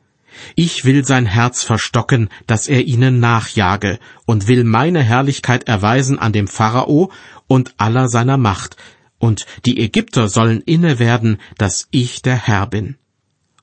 ich 0.56 0.86
will 0.86 1.06
sein 1.06 1.26
Herz 1.26 1.64
verstocken, 1.64 2.30
dass 2.48 2.68
er 2.68 2.86
ihnen 2.86 3.20
nachjage, 3.20 4.00
und 4.26 4.48
will 4.48 4.64
meine 4.64 5.04
Herrlichkeit 5.04 5.68
erweisen 5.68 6.20
an 6.20 6.34
dem 6.34 6.48
Pharao 6.48 7.12
und 7.48 7.76
aller 7.78 8.10
seiner 8.10 8.38
Macht, 8.38 8.76
und 9.20 9.46
die 9.66 9.80
Ägypter 9.80 10.28
sollen 10.30 10.62
inne 10.62 11.00
werden, 11.00 11.40
dass 11.58 11.88
ich 11.92 12.22
der 12.22 12.36
Herr 12.36 12.68
bin. 12.68 12.98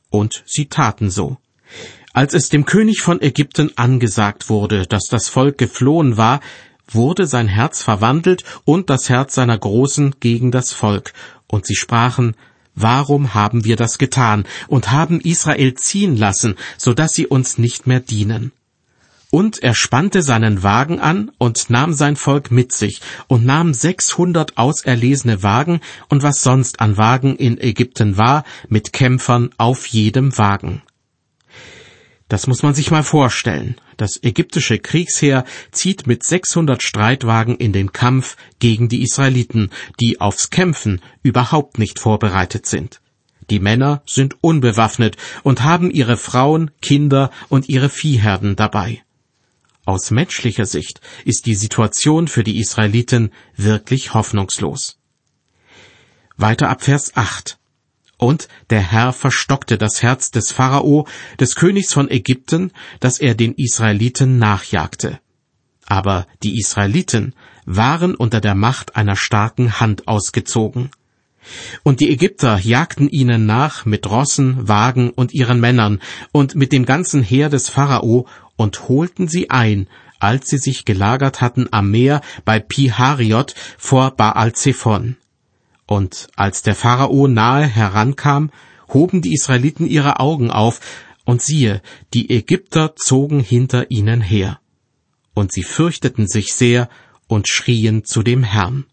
Und 0.09 0.42
sie 0.46 0.66
taten 0.66 1.11
so. 1.11 1.38
Als 2.12 2.35
es 2.35 2.48
dem 2.48 2.64
König 2.64 3.03
von 3.03 3.20
Ägypten 3.20 3.72
angesagt 3.77 4.48
wurde, 4.48 4.87
dass 4.87 5.09
das 5.09 5.29
Volk 5.29 5.59
geflohen 5.59 6.16
war, 6.16 6.40
wurde 6.88 7.27
sein 7.27 7.49
Herz 7.49 7.83
verwandelt 7.83 8.44
und 8.64 8.90
das 8.90 9.09
Herz 9.09 9.35
seiner 9.35 9.59
Großen 9.59 10.16
gegen 10.20 10.51
das 10.51 10.73
Volk, 10.73 11.12
und 11.47 11.66
sie 11.66 11.77
sprachen, 11.77 12.35
Warum 12.75 13.35
haben 13.35 13.64
wir 13.64 13.77
das 13.77 13.99
getan 13.99 14.44
und 14.66 14.90
haben 14.90 15.20
Israel 15.20 15.75
ziehen 15.75 16.16
lassen, 16.16 16.57
so 16.77 16.92
dass 16.92 17.12
sie 17.12 17.27
uns 17.27 17.57
nicht 17.57 17.87
mehr 17.87 18.01
dienen? 18.01 18.53
Und 19.31 19.62
er 19.62 19.75
spannte 19.75 20.23
seinen 20.23 20.62
Wagen 20.62 21.01
an 21.01 21.33
und 21.38 21.68
nahm 21.68 21.92
sein 21.92 22.14
Volk 22.14 22.51
mit 22.53 22.73
sich 22.73 23.01
und 23.27 23.44
nahm 23.44 23.75
sechshundert 23.75 24.57
auserlesene 24.59 25.42
Wagen 25.42 25.81
und 26.09 26.23
was 26.23 26.42
sonst 26.42 26.81
an 26.81 26.97
Wagen 26.97 27.37
in 27.37 27.61
Ägypten 27.61 28.16
war, 28.16 28.44
mit 28.68 28.92
Kämpfern 28.92 29.51
auf 29.57 29.87
jedem 29.87 30.37
Wagen. 30.38 30.83
Das 32.28 32.46
muss 32.46 32.62
man 32.62 32.74
sich 32.74 32.90
mal 32.90 33.02
vorstellen. 33.02 33.76
Das 33.96 34.22
ägyptische 34.22 34.78
Kriegsheer 34.78 35.44
zieht 35.72 36.06
mit 36.06 36.24
600 36.24 36.82
Streitwagen 36.82 37.56
in 37.56 37.72
den 37.72 37.92
Kampf 37.92 38.37
gegen 38.58 38.88
die 38.88 39.02
Israeliten, 39.02 39.70
die 40.00 40.20
aufs 40.20 40.50
Kämpfen 40.50 41.02
überhaupt 41.22 41.78
nicht 41.78 41.98
vorbereitet 41.98 42.66
sind. 42.66 43.00
Die 43.50 43.60
Männer 43.60 44.02
sind 44.06 44.37
unbewaffnet 44.40 45.16
und 45.42 45.62
haben 45.62 45.90
ihre 45.90 46.16
Frauen, 46.16 46.70
Kinder 46.80 47.30
und 47.50 47.68
ihre 47.68 47.90
Viehherden 47.90 48.56
dabei. 48.56 49.02
Aus 49.84 50.10
menschlicher 50.10 50.64
Sicht 50.64 51.02
ist 51.26 51.44
die 51.44 51.54
Situation 51.54 52.26
für 52.26 52.42
die 52.42 52.58
Israeliten 52.58 53.32
wirklich 53.54 54.14
hoffnungslos. 54.14 54.98
Weiter 56.38 56.70
ab 56.70 56.82
Vers 56.82 57.12
8. 57.16 57.58
Und 58.24 58.48
der 58.70 58.80
Herr 58.80 59.12
verstockte 59.12 59.76
das 59.76 60.02
Herz 60.02 60.30
des 60.30 60.50
Pharao, 60.50 61.06
des 61.38 61.56
Königs 61.56 61.92
von 61.92 62.10
Ägypten, 62.10 62.72
dass 62.98 63.18
er 63.18 63.34
den 63.34 63.52
Israeliten 63.52 64.38
nachjagte. 64.38 65.20
Aber 65.84 66.26
die 66.42 66.58
Israeliten 66.58 67.34
waren 67.66 68.14
unter 68.14 68.40
der 68.40 68.54
Macht 68.54 68.96
einer 68.96 69.16
starken 69.16 69.78
Hand 69.78 70.08
ausgezogen. 70.08 70.90
Und 71.82 72.00
die 72.00 72.10
Ägypter 72.10 72.56
jagten 72.56 73.10
ihnen 73.10 73.44
nach 73.44 73.84
mit 73.84 74.08
Rossen, 74.08 74.66
Wagen 74.66 75.10
und 75.10 75.34
ihren 75.34 75.60
Männern 75.60 76.00
und 76.32 76.54
mit 76.54 76.72
dem 76.72 76.87
ganzen 76.87 77.22
Heer 77.22 77.50
des 77.50 77.68
Pharao 77.68 78.26
und 78.56 78.88
holten 78.88 79.28
sie 79.28 79.50
ein, 79.50 79.87
als 80.18 80.48
sie 80.48 80.56
sich 80.56 80.87
gelagert 80.87 81.42
hatten 81.42 81.68
am 81.72 81.90
Meer 81.90 82.22
bei 82.46 82.58
Pihariot 82.58 83.54
vor 83.76 84.12
Baal 84.12 84.54
Zephon. 84.54 85.18
Und 85.87 86.29
als 86.37 86.62
der 86.62 86.75
Pharao 86.75 87.29
nahe 87.29 87.66
herankam, 87.66 88.51
hoben 88.88 89.23
die 89.23 89.35
Israeliten 89.35 89.87
ihre 89.87 90.20
Augen 90.20 90.51
auf, 90.51 90.81
und 91.25 91.40
siehe, 91.40 91.81
die 92.12 92.29
Ägypter 92.31 92.97
zogen 92.97 93.40
hinter 93.40 93.90
ihnen 93.90 94.20
her. 94.20 94.61
Und 95.33 95.53
sie 95.53 95.62
fürchteten 95.62 96.29
sich 96.29 96.53
sehr 96.55 96.88
und 97.29 97.49
schrien 97.49 98.05
zu 98.05 98.23
dem 98.23 98.42
Herrn. 98.42 98.85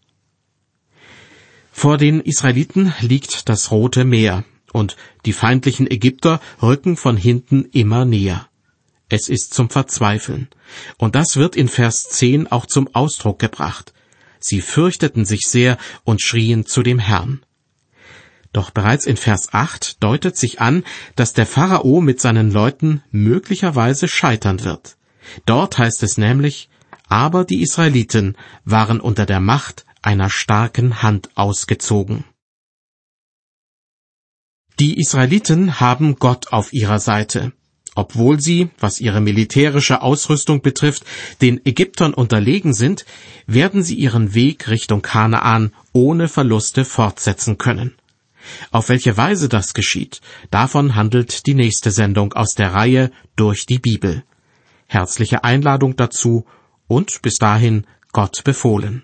Vor 1.70 1.98
den 1.98 2.20
Israeliten 2.20 2.92
liegt 3.00 3.48
das 3.48 3.70
Rote 3.70 4.04
Meer, 4.04 4.44
und 4.72 4.96
die 5.26 5.32
feindlichen 5.34 5.90
Ägypter 5.90 6.40
rücken 6.62 6.96
von 6.96 7.16
hinten 7.16 7.66
immer 7.72 8.04
näher. 8.04 8.48
Es 9.08 9.28
ist 9.28 9.52
zum 9.52 9.68
Verzweifeln. 9.68 10.48
Und 10.96 11.14
das 11.14 11.36
wird 11.36 11.54
in 11.54 11.68
Vers 11.68 12.04
10 12.04 12.50
auch 12.50 12.64
zum 12.64 12.94
Ausdruck 12.94 13.38
gebracht. 13.38 13.92
Sie 14.42 14.60
fürchteten 14.60 15.24
sich 15.24 15.42
sehr 15.46 15.78
und 16.04 16.20
schrien 16.20 16.66
zu 16.66 16.82
dem 16.82 16.98
Herrn. 16.98 17.42
Doch 18.52 18.70
bereits 18.70 19.06
in 19.06 19.16
Vers 19.16 19.54
8 19.54 20.02
deutet 20.02 20.36
sich 20.36 20.60
an, 20.60 20.84
dass 21.16 21.32
der 21.32 21.46
Pharao 21.46 22.00
mit 22.00 22.20
seinen 22.20 22.50
Leuten 22.50 23.02
möglicherweise 23.10 24.08
scheitern 24.08 24.62
wird. 24.64 24.96
Dort 25.46 25.78
heißt 25.78 26.02
es 26.02 26.18
nämlich, 26.18 26.68
aber 27.08 27.44
die 27.44 27.62
Israeliten 27.62 28.36
waren 28.64 29.00
unter 29.00 29.24
der 29.24 29.40
Macht 29.40 29.86
einer 30.02 30.28
starken 30.28 31.02
Hand 31.02 31.30
ausgezogen. 31.34 32.24
Die 34.78 34.98
Israeliten 34.98 35.80
haben 35.80 36.16
Gott 36.16 36.52
auf 36.52 36.72
ihrer 36.72 36.98
Seite. 36.98 37.52
Obwohl 37.94 38.40
sie, 38.40 38.70
was 38.78 39.00
ihre 39.00 39.20
militärische 39.20 40.00
Ausrüstung 40.00 40.62
betrifft, 40.62 41.04
den 41.42 41.60
Ägyptern 41.64 42.14
unterlegen 42.14 42.72
sind, 42.72 43.04
werden 43.46 43.82
sie 43.82 43.96
ihren 43.96 44.34
Weg 44.34 44.68
Richtung 44.68 45.02
Kanaan 45.02 45.72
ohne 45.92 46.28
Verluste 46.28 46.84
fortsetzen 46.84 47.58
können. 47.58 47.94
Auf 48.70 48.88
welche 48.88 49.16
Weise 49.16 49.48
das 49.48 49.74
geschieht, 49.74 50.20
davon 50.50 50.94
handelt 50.94 51.46
die 51.46 51.54
nächste 51.54 51.90
Sendung 51.90 52.32
aus 52.32 52.54
der 52.54 52.72
Reihe 52.72 53.10
durch 53.36 53.66
die 53.66 53.78
Bibel. 53.78 54.24
Herzliche 54.86 55.44
Einladung 55.44 55.94
dazu 55.96 56.44
und 56.88 57.22
bis 57.22 57.34
dahin 57.34 57.86
Gott 58.12 58.42
befohlen. 58.44 59.02